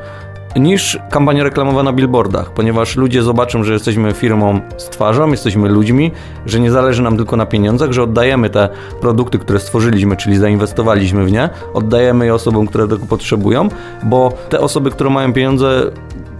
niż 0.56 0.98
kampania 1.10 1.44
reklamowa 1.44 1.82
na 1.82 1.92
billboardach, 1.92 2.50
ponieważ 2.50 2.96
ludzie 2.96 3.22
zobaczą, 3.22 3.64
że 3.64 3.72
jesteśmy 3.72 4.12
firmą 4.12 4.60
z 4.76 4.84
twarzą, 4.84 5.30
jesteśmy 5.30 5.68
ludźmi, 5.68 6.12
że 6.46 6.60
nie 6.60 6.70
zależy 6.70 7.02
nam 7.02 7.16
tylko 7.16 7.36
na 7.36 7.46
pieniądzach, 7.46 7.92
że 7.92 8.02
oddajemy 8.02 8.50
te 8.50 8.68
produkty, 9.00 9.38
które 9.38 9.60
stworzyliśmy, 9.60 10.16
czyli 10.16 10.36
zainwestowaliśmy 10.36 11.24
w 11.24 11.32
nie, 11.32 11.48
oddajemy 11.74 12.26
je 12.26 12.34
osobom, 12.34 12.66
które 12.66 12.88
tego 12.88 13.06
potrzebują, 13.06 13.68
bo 14.02 14.32
te 14.48 14.60
osoby, 14.60 14.90
które 14.90 15.10
mają 15.10 15.32
pieniądze, 15.32 15.90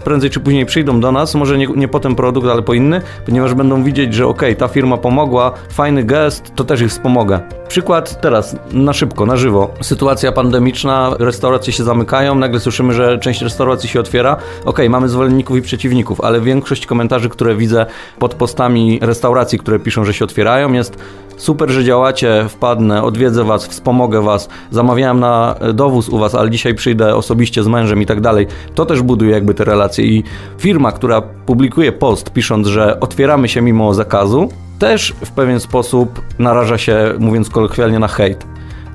prędzej 0.04 0.30
czy 0.30 0.40
później 0.40 0.66
przyjdą 0.66 1.00
do 1.00 1.12
nas, 1.12 1.34
może 1.34 1.58
nie, 1.58 1.66
nie 1.66 1.88
po 1.88 2.00
ten 2.00 2.14
produkt, 2.14 2.48
ale 2.48 2.62
po 2.62 2.74
inny, 2.74 3.02
ponieważ 3.26 3.54
będą 3.54 3.82
widzieć, 3.82 4.14
że 4.14 4.26
ok, 4.26 4.42
ta 4.58 4.68
firma 4.68 4.96
pomogła, 4.96 5.52
fajny 5.72 6.04
gest, 6.04 6.52
to 6.54 6.64
też 6.64 6.80
ich 6.80 6.88
wspomogę. 6.88 7.40
Przykład 7.68 8.20
teraz, 8.20 8.56
na 8.72 8.92
szybko, 8.92 9.26
na 9.26 9.36
żywo. 9.36 9.70
Sytuacja 9.80 10.32
pandemiczna, 10.32 11.10
restauracje 11.18 11.72
się 11.72 11.84
zamykają, 11.84 12.34
nagle 12.34 12.60
słyszymy, 12.60 12.92
że 12.92 13.18
część 13.18 13.42
restauracji 13.42 13.88
się 13.88 14.00
otwiera. 14.00 14.36
Ok, 14.64 14.78
mamy 14.88 15.08
zwolenników 15.08 15.56
i 15.56 15.62
przeciwników, 15.62 16.20
ale 16.20 16.40
większość 16.40 16.86
komentarzy, 16.86 17.28
które 17.28 17.56
widzę 17.56 17.86
pod 18.18 18.34
postami 18.34 18.98
restauracji, 19.02 19.58
które 19.58 19.78
piszą, 19.78 20.04
że 20.04 20.14
się 20.14 20.24
otwierają, 20.24 20.72
jest 20.72 20.96
super, 21.36 21.70
że 21.70 21.84
działacie, 21.84 22.46
wpadnę, 22.48 23.02
odwiedzę 23.02 23.44
was, 23.44 23.66
wspomogę 23.66 24.22
was, 24.22 24.48
zamawiałem 24.70 25.20
na 25.20 25.54
dowóz 25.74 26.08
u 26.08 26.18
was, 26.18 26.34
ale 26.34 26.50
dzisiaj 26.50 26.74
przyjdę 26.74 27.16
osobiście 27.16 27.62
z 27.62 27.66
mężem 27.66 28.02
i 28.02 28.06
tak 28.06 28.20
dalej. 28.20 28.46
To 28.74 28.86
też 28.86 29.02
buduje 29.02 29.30
jakby 29.30 29.54
te 29.54 29.64
relacje 29.64 29.89
i 29.98 30.24
firma, 30.58 30.92
która 30.92 31.20
publikuje 31.20 31.92
post 31.92 32.30
pisząc, 32.30 32.66
że 32.66 33.00
otwieramy 33.00 33.48
się 33.48 33.62
mimo 33.62 33.94
zakazu, 33.94 34.48
też 34.78 35.14
w 35.24 35.30
pewien 35.30 35.60
sposób 35.60 36.20
naraża 36.38 36.78
się, 36.78 37.14
mówiąc 37.18 37.50
kolokwialnie, 37.50 37.98
na 37.98 38.08
hejt. 38.08 38.46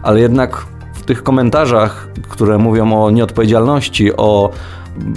Ale 0.03 0.19
jednak 0.19 0.65
w 0.93 1.01
tych 1.01 1.23
komentarzach, 1.23 2.07
które 2.29 2.57
mówią 2.57 3.03
o 3.03 3.11
nieodpowiedzialności, 3.11 4.15
o 4.17 4.49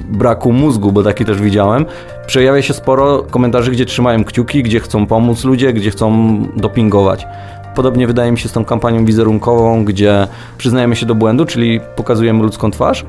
braku 0.09 0.53
mózgu, 0.53 0.93
bo 0.93 1.03
taki 1.03 1.25
też 1.25 1.41
widziałem, 1.41 1.87
przejawia 2.27 2.63
się 2.63 2.75
sporo 2.75 3.23
komentarzy, 3.31 3.71
gdzie 3.71 3.87
trzymają 3.87 4.25
kciuki, 4.25 4.63
gdzie 4.63 4.81
chcą 4.81 5.07
pomóc 5.07 5.45
ludzie, 5.45 5.73
gdzie 5.73 5.91
chcą 5.91 6.39
dopingować. 6.57 7.27
Podobnie 7.75 8.07
wydaje 8.07 8.33
mi 8.33 8.39
się 8.39 8.49
z 8.49 8.53
tą 8.53 8.65
kampanią 8.65 9.05
wizerunkową, 9.05 9.85
gdzie 9.85 10.29
przyznajemy 10.59 10.97
się 10.97 11.07
do 11.07 11.15
błędu, 11.15 11.45
czyli 11.45 11.81
pokazujemy 11.97 12.43
ludzką 12.43 12.71
twarz, 12.71 13.05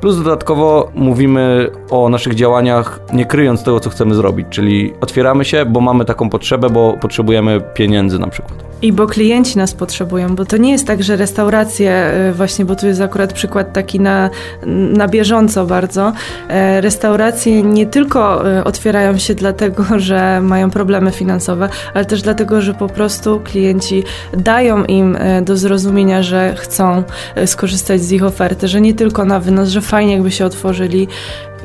Plus 0.00 0.16
dodatkowo 0.16 0.90
mówimy 0.94 1.70
o 1.90 2.08
naszych 2.08 2.34
działaniach, 2.34 3.00
nie 3.12 3.26
kryjąc 3.26 3.64
tego, 3.64 3.80
co 3.80 3.90
chcemy 3.90 4.14
zrobić, 4.14 4.46
czyli 4.50 4.94
otwieramy 5.00 5.44
się, 5.44 5.64
bo 5.64 5.80
mamy 5.80 6.04
taką 6.04 6.30
potrzebę, 6.30 6.70
bo 6.70 6.96
potrzebujemy 7.00 7.60
pieniędzy 7.74 8.18
na 8.18 8.28
przykład. 8.28 8.67
I 8.82 8.92
bo 8.92 9.06
klienci 9.06 9.58
nas 9.58 9.74
potrzebują, 9.74 10.34
bo 10.34 10.44
to 10.44 10.56
nie 10.56 10.72
jest 10.72 10.86
tak, 10.86 11.02
że 11.02 11.16
restauracje, 11.16 12.12
y, 12.30 12.32
właśnie, 12.32 12.64
bo 12.64 12.76
tu 12.76 12.86
jest 12.86 13.00
akurat 13.00 13.32
przykład 13.32 13.72
taki 13.72 14.00
na, 14.00 14.30
na 14.66 15.08
bieżąco 15.08 15.66
bardzo, 15.66 16.12
e, 16.48 16.80
restauracje 16.80 17.62
nie 17.62 17.86
tylko 17.86 18.50
y, 18.58 18.64
otwierają 18.64 19.18
się 19.18 19.34
dlatego, 19.34 19.84
że 20.08 20.40
mają 20.40 20.70
problemy 20.70 21.12
finansowe, 21.12 21.68
ale 21.94 22.04
też 22.04 22.22
dlatego, 22.22 22.60
że 22.60 22.74
po 22.74 22.88
prostu 22.88 23.40
klienci 23.40 24.04
dają 24.32 24.84
im 24.84 25.16
e, 25.16 25.42
do 25.42 25.56
zrozumienia, 25.56 26.22
że 26.22 26.54
chcą 26.58 27.02
e, 27.34 27.46
skorzystać 27.46 28.02
z 28.02 28.12
ich 28.12 28.24
oferty, 28.24 28.68
że 28.68 28.80
nie 28.80 28.94
tylko 28.94 29.24
na 29.24 29.40
wynos, 29.40 29.68
że 29.68 29.80
fajnie 29.80 30.12
jakby 30.12 30.30
się 30.30 30.44
otworzyli, 30.46 31.08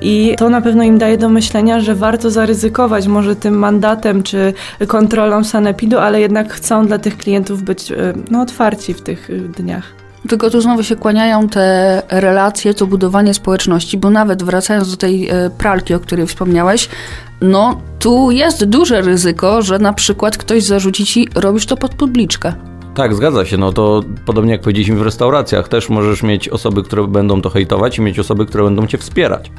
i 0.04 0.36
to 0.38 0.50
na 0.50 0.62
pewno 0.62 0.84
im 0.84 0.98
daje 0.98 1.18
do 1.18 1.30
myślenia, 1.30 1.80
że 1.80 1.96
warto 1.96 2.32
zaryzykować 2.32 3.08
może 3.08 3.36
tym 3.36 3.54
mandatem 3.54 4.24
czy 4.24 4.54
kontrolą 4.88 5.44
sanepidu, 5.44 5.98
ale 6.00 6.22
jednak 6.22 6.54
chcą 6.54 6.88
dla 6.88 6.98
tych 6.98 7.18
klientów 7.18 7.64
być 7.64 7.92
e, 7.92 7.96
no, 8.32 8.42
otwarci 8.42 8.94
w 8.94 9.02
tych 9.02 9.30
e, 9.30 9.34
dniach. 9.34 10.04
Tylko 10.30 10.50
tu 10.50 10.62
znowu 10.62 10.84
się 10.84 10.96
kłaniają 10.96 11.50
te 11.50 12.02
relacje, 12.10 12.74
to 12.74 12.88
budowanie 12.88 13.34
społeczności, 13.34 13.98
bo 13.98 14.10
nawet 14.10 14.44
wracając 14.44 14.92
do 14.92 14.98
tej 14.98 15.30
e, 15.30 15.50
pralki, 15.58 15.94
o 15.94 16.00
której 16.00 16.28
wspomniałeś, 16.28 16.90
no 17.42 17.82
tu 18.00 18.32
jest 18.32 18.64
duże 18.64 19.02
ryzyko, 19.02 19.62
że 19.62 19.80
na 19.80 19.94
przykład 19.94 20.38
ktoś 20.38 20.64
zarzuci 20.64 21.06
ci, 21.06 21.28
robisz 21.36 21.66
to 21.66 21.78
pod 21.78 21.96
publiczkę. 21.96 22.54
Tak, 22.94 23.16
zgadza 23.16 23.46
się. 23.46 23.58
No 23.58 23.72
to 23.72 24.02
podobnie 24.26 24.52
jak 24.52 24.62
powiedzieliśmy 24.62 24.96
w 24.96 25.02
restauracjach, 25.02 25.68
też 25.68 25.90
możesz 25.90 26.24
mieć 26.24 26.50
osoby, 26.50 26.84
które 26.84 27.08
będą 27.08 27.42
to 27.42 27.50
hejtować 27.50 27.98
i 27.98 28.02
mieć 28.02 28.20
osoby, 28.20 28.46
które 28.46 28.64
będą 28.64 28.88
cię 28.88 28.98
wspierać. 28.98 29.52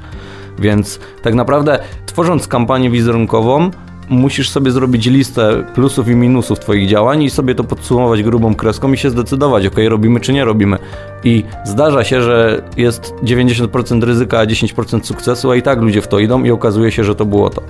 Więc 0.59 1.01
tak 1.23 1.35
naprawdę 1.35 1.79
tworząc 2.07 2.49
kampanię 2.49 2.91
wizerunkową, 2.91 3.71
musisz 4.09 4.51
sobie 4.51 4.71
zrobić 4.71 5.07
listę 5.07 5.65
plusów 5.75 6.09
i 6.09 6.15
minusów 6.15 6.61
Twoich 6.61 6.89
działań 6.89 7.23
i 7.23 7.31
sobie 7.31 7.55
to 7.55 7.65
podsumować 7.65 8.23
grubą 8.23 8.55
kreską 8.55 8.93
i 8.93 8.97
się 8.97 9.11
zdecydować, 9.11 9.67
ok, 9.67 9.77
robimy 9.89 10.21
czy 10.21 10.33
nie 10.33 10.45
robimy. 10.45 10.79
I 11.25 11.45
zdarza 11.65 12.05
się, 12.05 12.23
że 12.23 12.63
jest 12.77 13.15
90% 13.23 14.03
ryzyka, 14.03 14.39
a 14.39 14.47
10% 14.47 15.05
sukcesu, 15.05 15.51
a 15.51 15.57
i 15.57 15.63
tak 15.63 15.81
ludzie 15.81 16.03
w 16.03 16.09
to 16.09 16.19
idą 16.19 16.45
i 16.45 16.51
okazuje 16.51 16.93
się, 16.93 17.05
że 17.05 17.15
to 17.15 17.25
było 17.25 17.51
to. 17.51 17.63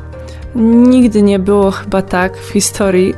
Nigdy 0.56 1.22
nie 1.22 1.38
było 1.38 1.70
chyba 1.70 2.02
tak 2.02 2.36
w 2.36 2.48
historii 2.48 3.14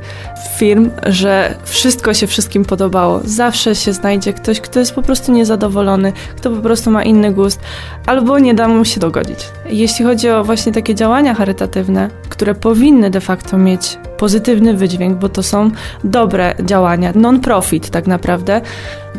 firm, 0.59 0.91
że 1.07 1.55
wszystko 1.65 2.15
się 2.15 2.27
wszystkim 2.27 2.65
podobało. 2.65 3.21
Zawsze 3.25 3.75
się 3.75 3.93
znajdzie 3.93 4.33
ktoś, 4.33 4.61
kto 4.61 4.79
jest 4.81 4.95
po 4.95 5.03
prostu 5.03 5.33
niezadowolony, 5.33 6.13
kto 6.37 6.51
po 6.51 6.63
prostu 6.63 6.91
ma 6.91 7.03
inny 7.03 7.33
gust, 7.33 7.61
albo 8.07 8.39
nie 8.39 8.55
da 8.55 8.69
mu 8.69 8.85
się 8.85 9.01
dogodzić. 9.01 9.39
Jeśli 9.69 10.05
chodzi 10.05 10.31
o 10.31 10.45
właśnie 10.45 10.73
takie 10.73 10.95
działania 10.95 11.35
charytatywne, 11.35 12.11
które 12.29 12.55
powinny 12.55 13.11
de 13.11 13.21
facto 13.21 13.59
mieć 13.59 13.99
pozytywny 14.19 14.75
wydźwięk, 14.75 15.19
bo 15.19 15.29
to 15.29 15.43
są 15.43 15.71
dobre 16.05 16.55
działania, 16.65 17.13
non-profit 17.15 17.91
tak 17.91 18.07
naprawdę, 18.07 18.61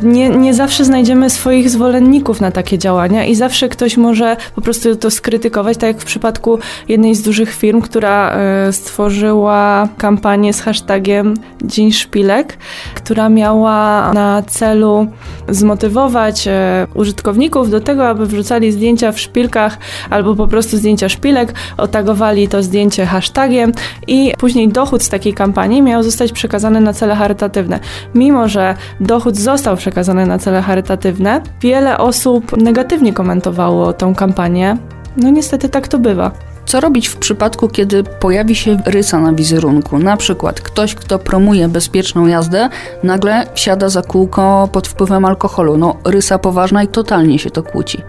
Nie, 0.03 0.29
nie 0.29 0.53
zawsze 0.53 0.85
znajdziemy 0.85 1.29
swoich 1.29 1.69
zwolenników 1.69 2.41
na 2.41 2.51
takie 2.51 2.77
działania 2.77 3.25
i 3.25 3.35
zawsze 3.35 3.69
ktoś 3.69 3.97
może 3.97 4.37
po 4.55 4.61
prostu 4.61 4.95
to 4.95 5.11
skrytykować, 5.11 5.77
tak 5.77 5.87
jak 5.87 6.01
w 6.01 6.05
przypadku 6.05 6.59
jednej 6.87 7.15
z 7.15 7.21
dużych 7.21 7.53
firm, 7.53 7.81
która 7.81 8.31
e, 8.31 8.73
stworzyła 8.73 9.89
kampanię 9.97 10.53
z 10.53 10.61
hashtagiem 10.61 11.33
Dzień 11.61 11.91
Szpilek, 11.91 12.57
która 12.95 13.29
miała 13.29 14.13
na 14.13 14.41
celu 14.41 15.07
zmotywować 15.49 16.47
e, 16.47 16.87
użytkowników 16.93 17.69
do 17.69 17.81
tego, 17.81 18.07
aby 18.07 18.25
wrzucali 18.25 18.71
zdjęcia 18.71 19.11
w 19.11 19.19
szpilkach 19.19 19.77
albo 20.09 20.35
po 20.35 20.47
prostu 20.47 20.77
zdjęcia 20.77 21.09
szpilek, 21.09 21.53
otagowali 21.77 22.47
to 22.47 22.63
zdjęcie 22.63 23.05
hashtagiem 23.05 23.71
i 24.07 24.33
później 24.37 24.69
dochód 24.69 25.03
z 25.03 25.09
takiej 25.09 25.33
kampanii 25.33 25.81
miał 25.81 26.03
zostać 26.03 26.31
przekazany 26.31 26.81
na 26.81 26.93
cele 26.93 27.15
charytatywne. 27.15 27.79
Mimo, 28.15 28.47
że 28.47 28.75
dochód 28.99 29.37
został 29.37 29.77
przekazany 29.87 30.25
na 30.25 30.39
cele 30.39 30.61
charytatywne, 30.61 31.41
wiele 31.61 31.97
osób 31.97 32.57
negatywnie 32.57 33.13
komentowało 33.13 33.93
tą 33.93 34.15
kampanię. 34.15 34.77
No 35.17 35.29
niestety 35.29 35.69
tak 35.69 35.87
to 35.87 35.99
bywa. 35.99 36.31
Co 36.65 36.79
robić 36.79 37.07
w 37.07 37.17
przypadku, 37.17 37.67
kiedy 37.67 38.03
pojawi 38.03 38.55
się 38.55 38.77
rysa 38.85 39.19
na 39.19 39.33
wizerunku? 39.33 39.99
Na 39.99 40.17
przykład 40.17 40.61
ktoś, 40.61 40.95
kto 40.95 41.19
promuje 41.19 41.67
bezpieczną 41.67 42.27
jazdę, 42.27 42.69
nagle 43.03 43.47
wsiada 43.53 43.89
za 43.89 44.01
kółko 44.01 44.69
pod 44.71 44.87
wpływem 44.87 45.25
alkoholu. 45.25 45.77
No, 45.77 45.95
rysa 46.05 46.39
poważna 46.39 46.83
i 46.83 46.87
totalnie 46.87 47.39
się 47.39 47.49
to 47.49 47.63
kłóci. 47.63 48.01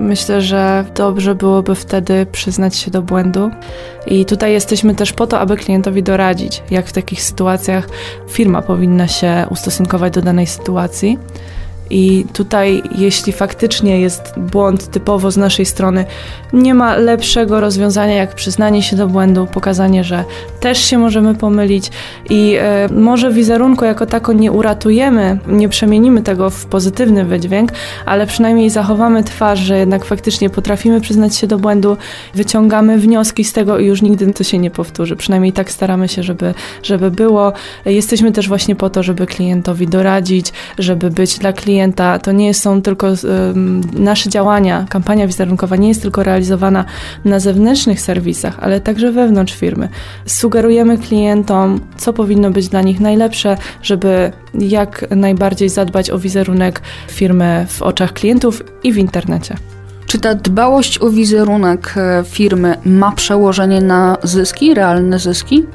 Myślę, 0.00 0.42
że 0.42 0.84
dobrze 0.94 1.34
byłoby 1.34 1.74
wtedy 1.74 2.26
przyznać 2.32 2.76
się 2.76 2.90
do 2.90 3.02
błędu. 3.02 3.50
I 4.06 4.24
tutaj 4.24 4.52
jesteśmy 4.52 4.94
też 4.94 5.12
po 5.12 5.26
to, 5.26 5.40
aby 5.40 5.56
klientowi 5.56 6.02
doradzić, 6.02 6.62
jak 6.70 6.86
w 6.86 6.92
takich 6.92 7.22
sytuacjach 7.22 7.88
firma 8.28 8.62
powinna 8.62 9.08
się 9.08 9.46
ustosunkować 9.50 10.12
do 10.12 10.22
danej 10.22 10.46
sytuacji. 10.46 11.18
I 11.90 12.24
tutaj, 12.32 12.82
jeśli 12.98 13.32
faktycznie 13.32 14.00
jest 14.00 14.32
błąd 14.36 14.90
typowo 14.90 15.30
z 15.30 15.36
naszej 15.36 15.66
strony, 15.66 16.04
nie 16.52 16.74
ma 16.74 16.96
lepszego 16.96 17.60
rozwiązania 17.60 18.14
jak 18.14 18.34
przyznanie 18.34 18.82
się 18.82 18.96
do 18.96 19.08
błędu, 19.08 19.46
pokazanie, 19.46 20.04
że 20.04 20.24
też 20.60 20.84
się 20.84 20.98
możemy 20.98 21.34
pomylić 21.34 21.90
i 22.30 22.56
e, 22.60 22.88
może 22.92 23.32
wizerunku 23.32 23.84
jako 23.84 24.06
tako 24.06 24.32
nie 24.32 24.52
uratujemy, 24.52 25.38
nie 25.46 25.68
przemienimy 25.68 26.22
tego 26.22 26.50
w 26.50 26.66
pozytywny 26.66 27.24
wydźwięk, 27.24 27.72
ale 28.06 28.26
przynajmniej 28.26 28.70
zachowamy 28.70 29.24
twarz, 29.24 29.58
że 29.58 29.78
jednak 29.78 30.04
faktycznie 30.04 30.50
potrafimy 30.50 31.00
przyznać 31.00 31.36
się 31.36 31.46
do 31.46 31.58
błędu, 31.58 31.96
wyciągamy 32.34 32.98
wnioski 32.98 33.44
z 33.44 33.52
tego 33.52 33.78
i 33.78 33.86
już 33.86 34.02
nigdy 34.02 34.32
to 34.32 34.44
się 34.44 34.58
nie 34.58 34.70
powtórzy. 34.70 35.16
Przynajmniej 35.16 35.52
tak 35.52 35.70
staramy 35.70 36.08
się, 36.08 36.22
żeby, 36.22 36.54
żeby 36.82 37.10
było. 37.10 37.52
Jesteśmy 37.84 38.32
też 38.32 38.48
właśnie 38.48 38.76
po 38.76 38.90
to, 38.90 39.02
żeby 39.02 39.26
klientowi 39.26 39.86
doradzić, 39.86 40.52
żeby 40.78 41.10
być 41.10 41.38
dla 41.38 41.52
klienta 41.52 41.79
klienta. 41.80 42.18
To 42.18 42.32
nie 42.32 42.54
są 42.54 42.82
tylko 42.82 43.08
nasze 43.92 44.30
działania, 44.30 44.86
kampania 44.88 45.26
wizerunkowa 45.26 45.76
nie 45.76 45.88
jest 45.88 46.02
tylko 46.02 46.22
realizowana 46.22 46.84
na 47.24 47.40
zewnętrznych 47.40 48.00
serwisach, 48.00 48.58
ale 48.60 48.80
także 48.80 49.12
wewnątrz 49.12 49.54
firmy. 49.54 49.88
Sugerujemy 50.26 50.98
klientom, 50.98 51.80
co 51.96 52.12
powinno 52.12 52.50
być 52.50 52.68
dla 52.68 52.82
nich 52.82 53.00
najlepsze, 53.00 53.56
żeby 53.82 54.32
jak 54.54 55.06
najbardziej 55.16 55.68
zadbać 55.68 56.10
o 56.10 56.18
wizerunek 56.18 56.80
firmy 57.08 57.66
w 57.68 57.82
oczach 57.82 58.12
klientów 58.12 58.62
i 58.82 58.92
w 58.92 58.96
internecie. 58.96 59.56
Czy 60.06 60.18
ta 60.18 60.34
dbałość 60.34 60.98
o 61.02 61.10
wizerunek 61.10 61.94
e, 61.96 62.24
firmy 62.24 62.76
ma 62.84 63.12
przełożenie 63.12 63.80
na 63.80 64.16
zyski, 64.22 64.74
realne 64.74 65.18
zyski? 65.18 65.66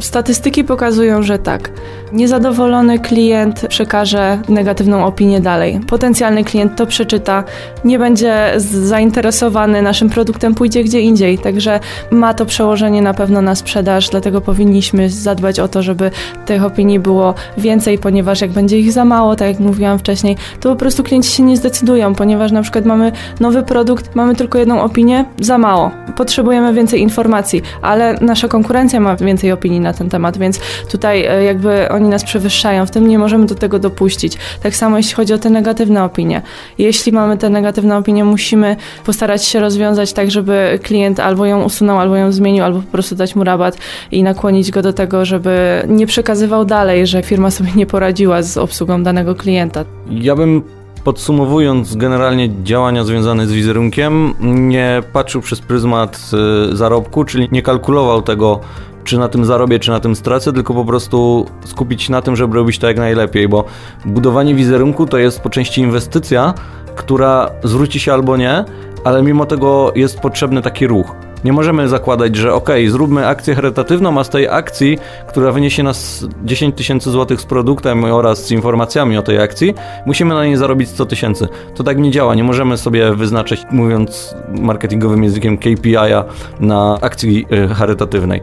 Statystyki 0.00 0.64
pokazują, 0.64 1.22
że 1.22 1.38
tak. 1.38 1.70
Niezadowolony 2.12 2.98
klient 2.98 3.66
przekaże 3.68 4.38
negatywną 4.48 5.06
opinię 5.06 5.40
dalej. 5.40 5.80
Potencjalny 5.86 6.44
klient 6.44 6.76
to 6.76 6.86
przeczyta, 6.86 7.44
nie 7.84 7.98
będzie 7.98 8.52
zainteresowany 8.56 9.82
naszym 9.82 10.10
produktem, 10.10 10.54
pójdzie 10.54 10.84
gdzie 10.84 11.00
indziej. 11.00 11.38
Także 11.38 11.80
ma 12.10 12.34
to 12.34 12.46
przełożenie 12.46 13.02
na 13.02 13.14
pewno 13.14 13.42
na 13.42 13.54
sprzedaż, 13.54 14.08
dlatego 14.08 14.40
powinniśmy 14.40 15.10
zadbać 15.10 15.60
o 15.60 15.68
to, 15.68 15.82
żeby 15.82 16.10
tych 16.46 16.64
opinii 16.64 16.98
było 16.98 17.34
więcej, 17.56 17.98
ponieważ 17.98 18.40
jak 18.40 18.50
będzie 18.50 18.78
ich 18.78 18.92
za 18.92 19.04
mało, 19.04 19.36
tak 19.36 19.48
jak 19.48 19.60
mówiłam 19.60 19.98
wcześniej, 19.98 20.36
to 20.60 20.68
po 20.70 20.76
prostu 20.76 21.02
klienci 21.02 21.30
się 21.30 21.42
nie 21.42 21.56
zdecydują, 21.56 22.14
ponieważ 22.14 22.52
na 22.52 22.62
przykład 22.62 22.84
mamy 22.84 23.12
nowy 23.40 23.62
produkt, 23.62 24.14
mamy 24.14 24.34
tylko 24.34 24.58
jedną 24.58 24.82
opinię, 24.82 25.24
za 25.40 25.58
mało. 25.58 25.90
Potrzebujemy 26.16 26.74
więcej 26.74 27.00
informacji, 27.00 27.62
ale 27.82 28.14
nasza 28.20 28.48
konkurencja 28.48 29.00
ma 29.00 29.16
więcej 29.16 29.52
opinii 29.52 29.80
na 29.80 29.92
ten 29.92 30.08
temat, 30.08 30.38
więc 30.38 30.60
tutaj 30.90 31.24
e, 31.24 31.44
jakby 31.44 31.88
oni 31.88 31.99
nas 32.08 32.24
przewyższają, 32.24 32.86
w 32.86 32.90
tym 32.90 33.08
nie 33.08 33.18
możemy 33.18 33.46
do 33.46 33.54
tego 33.54 33.78
dopuścić. 33.78 34.36
Tak 34.62 34.76
samo 34.76 34.96
jeśli 34.96 35.14
chodzi 35.14 35.32
o 35.32 35.38
te 35.38 35.50
negatywne 35.50 36.04
opinie. 36.04 36.42
Jeśli 36.78 37.12
mamy 37.12 37.36
te 37.36 37.50
negatywne 37.50 37.96
opinie, 37.96 38.24
musimy 38.24 38.76
postarać 39.06 39.44
się 39.44 39.60
rozwiązać 39.60 40.12
tak, 40.12 40.30
żeby 40.30 40.78
klient 40.82 41.20
albo 41.20 41.46
ją 41.46 41.64
usunął, 41.64 41.98
albo 41.98 42.16
ją 42.16 42.32
zmienił, 42.32 42.64
albo 42.64 42.80
po 42.80 42.92
prostu 42.92 43.14
dać 43.14 43.36
mu 43.36 43.44
rabat 43.44 43.78
i 44.12 44.22
nakłonić 44.22 44.70
go 44.70 44.82
do 44.82 44.92
tego, 44.92 45.24
żeby 45.24 45.82
nie 45.88 46.06
przekazywał 46.06 46.64
dalej, 46.64 47.06
że 47.06 47.22
firma 47.22 47.50
sobie 47.50 47.70
nie 47.76 47.86
poradziła 47.86 48.42
z 48.42 48.56
obsługą 48.56 49.02
danego 49.02 49.34
klienta. 49.34 49.84
Ja 50.10 50.36
bym 50.36 50.62
Podsumowując 51.04 51.96
generalnie 51.96 52.50
działania 52.62 53.04
związane 53.04 53.46
z 53.46 53.52
wizerunkiem, 53.52 54.34
nie 54.40 55.02
patrzył 55.12 55.40
przez 55.40 55.60
pryzmat 55.60 56.30
y, 56.72 56.76
zarobku, 56.76 57.24
czyli 57.24 57.48
nie 57.52 57.62
kalkulował 57.62 58.22
tego 58.22 58.60
czy 59.04 59.18
na 59.18 59.28
tym 59.28 59.44
zarobię, 59.44 59.78
czy 59.78 59.90
na 59.90 60.00
tym 60.00 60.16
stracę, 60.16 60.52
tylko 60.52 60.74
po 60.74 60.84
prostu 60.84 61.46
skupić 61.64 62.02
się 62.02 62.12
na 62.12 62.22
tym, 62.22 62.36
żeby 62.36 62.56
robić 62.56 62.78
to 62.78 62.86
jak 62.86 62.96
najlepiej, 62.96 63.48
bo 63.48 63.64
budowanie 64.04 64.54
wizerunku 64.54 65.06
to 65.06 65.18
jest 65.18 65.40
po 65.40 65.50
części 65.50 65.80
inwestycja, 65.80 66.54
która 66.96 67.50
zwróci 67.64 68.00
się 68.00 68.12
albo 68.12 68.36
nie, 68.36 68.64
ale 69.04 69.22
mimo 69.22 69.46
tego 69.46 69.92
jest 69.94 70.20
potrzebny 70.20 70.62
taki 70.62 70.86
ruch. 70.86 71.14
Nie 71.44 71.52
możemy 71.52 71.88
zakładać, 71.88 72.36
że 72.36 72.54
ok, 72.54 72.70
zróbmy 72.88 73.26
akcję 73.26 73.54
charytatywną, 73.54 74.18
a 74.18 74.24
z 74.24 74.28
tej 74.28 74.48
akcji, 74.48 74.98
która 75.28 75.52
wyniesie 75.52 75.82
nas 75.82 76.26
10 76.44 76.76
tysięcy 76.76 77.10
złotych 77.10 77.40
z 77.40 77.44
produktem 77.44 78.04
oraz 78.04 78.46
z 78.46 78.50
informacjami 78.50 79.18
o 79.18 79.22
tej 79.22 79.40
akcji, 79.40 79.74
musimy 80.06 80.34
na 80.34 80.44
niej 80.44 80.56
zarobić 80.56 80.88
100 80.88 81.06
tysięcy. 81.06 81.48
To 81.74 81.84
tak 81.84 81.98
nie 81.98 82.10
działa. 82.10 82.34
Nie 82.34 82.44
możemy 82.44 82.76
sobie 82.76 83.14
wyznaczyć, 83.14 83.62
mówiąc 83.70 84.34
marketingowym 84.60 85.24
językiem, 85.24 85.58
KPI-a 85.58 86.24
na 86.60 86.98
akcji 87.00 87.46
e, 87.50 87.68
charytatywnej. 87.68 88.40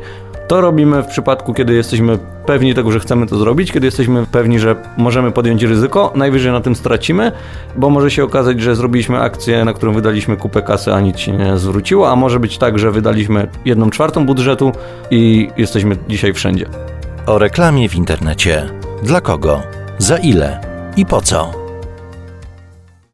To 0.48 0.62
robimy 0.62 1.04
w 1.04 1.08
przypadku, 1.08 1.54
kiedy 1.54 1.74
jesteśmy 1.74 2.20
pewni 2.46 2.76
tego, 2.76 2.92
że 2.92 3.00
chcemy 3.00 3.26
to 3.26 3.38
zrobić, 3.38 3.72
kiedy 3.72 3.86
jesteśmy 3.86 4.26
pewni, 4.26 4.60
że 4.60 4.76
możemy 4.98 5.32
podjąć 5.32 5.64
ryzyko, 5.64 6.12
najwyżej 6.16 6.52
na 6.52 6.62
tym 6.62 6.76
stracimy, 6.76 7.32
bo 7.76 7.90
może 7.90 8.12
się 8.12 8.24
okazać, 8.24 8.62
że 8.62 8.76
zrobiliśmy 8.76 9.20
akcję, 9.20 9.66
na 9.66 9.74
którą 9.74 9.94
wydaliśmy 9.94 10.38
kupę 10.38 10.62
kasy, 10.62 10.94
a 10.94 11.00
nic 11.00 11.20
się 11.20 11.32
nie 11.32 11.58
zwróciło, 11.58 12.12
a 12.12 12.16
może 12.16 12.40
być 12.40 12.58
tak, 12.58 12.80
że 12.80 12.92
wydaliśmy 12.92 13.48
jedną 13.66 13.90
czwartą 13.90 14.26
budżetu 14.26 14.72
i 15.12 15.50
jesteśmy 15.58 15.98
dzisiaj 16.10 16.34
wszędzie. 16.34 16.66
O 17.26 17.38
reklamie 17.38 17.90
w 17.90 17.96
internecie. 17.96 18.70
Dla 19.04 19.22
kogo? 19.22 19.62
Za 19.98 20.18
ile? 20.18 20.60
I 20.98 21.06
po 21.06 21.22
co? 21.22 21.67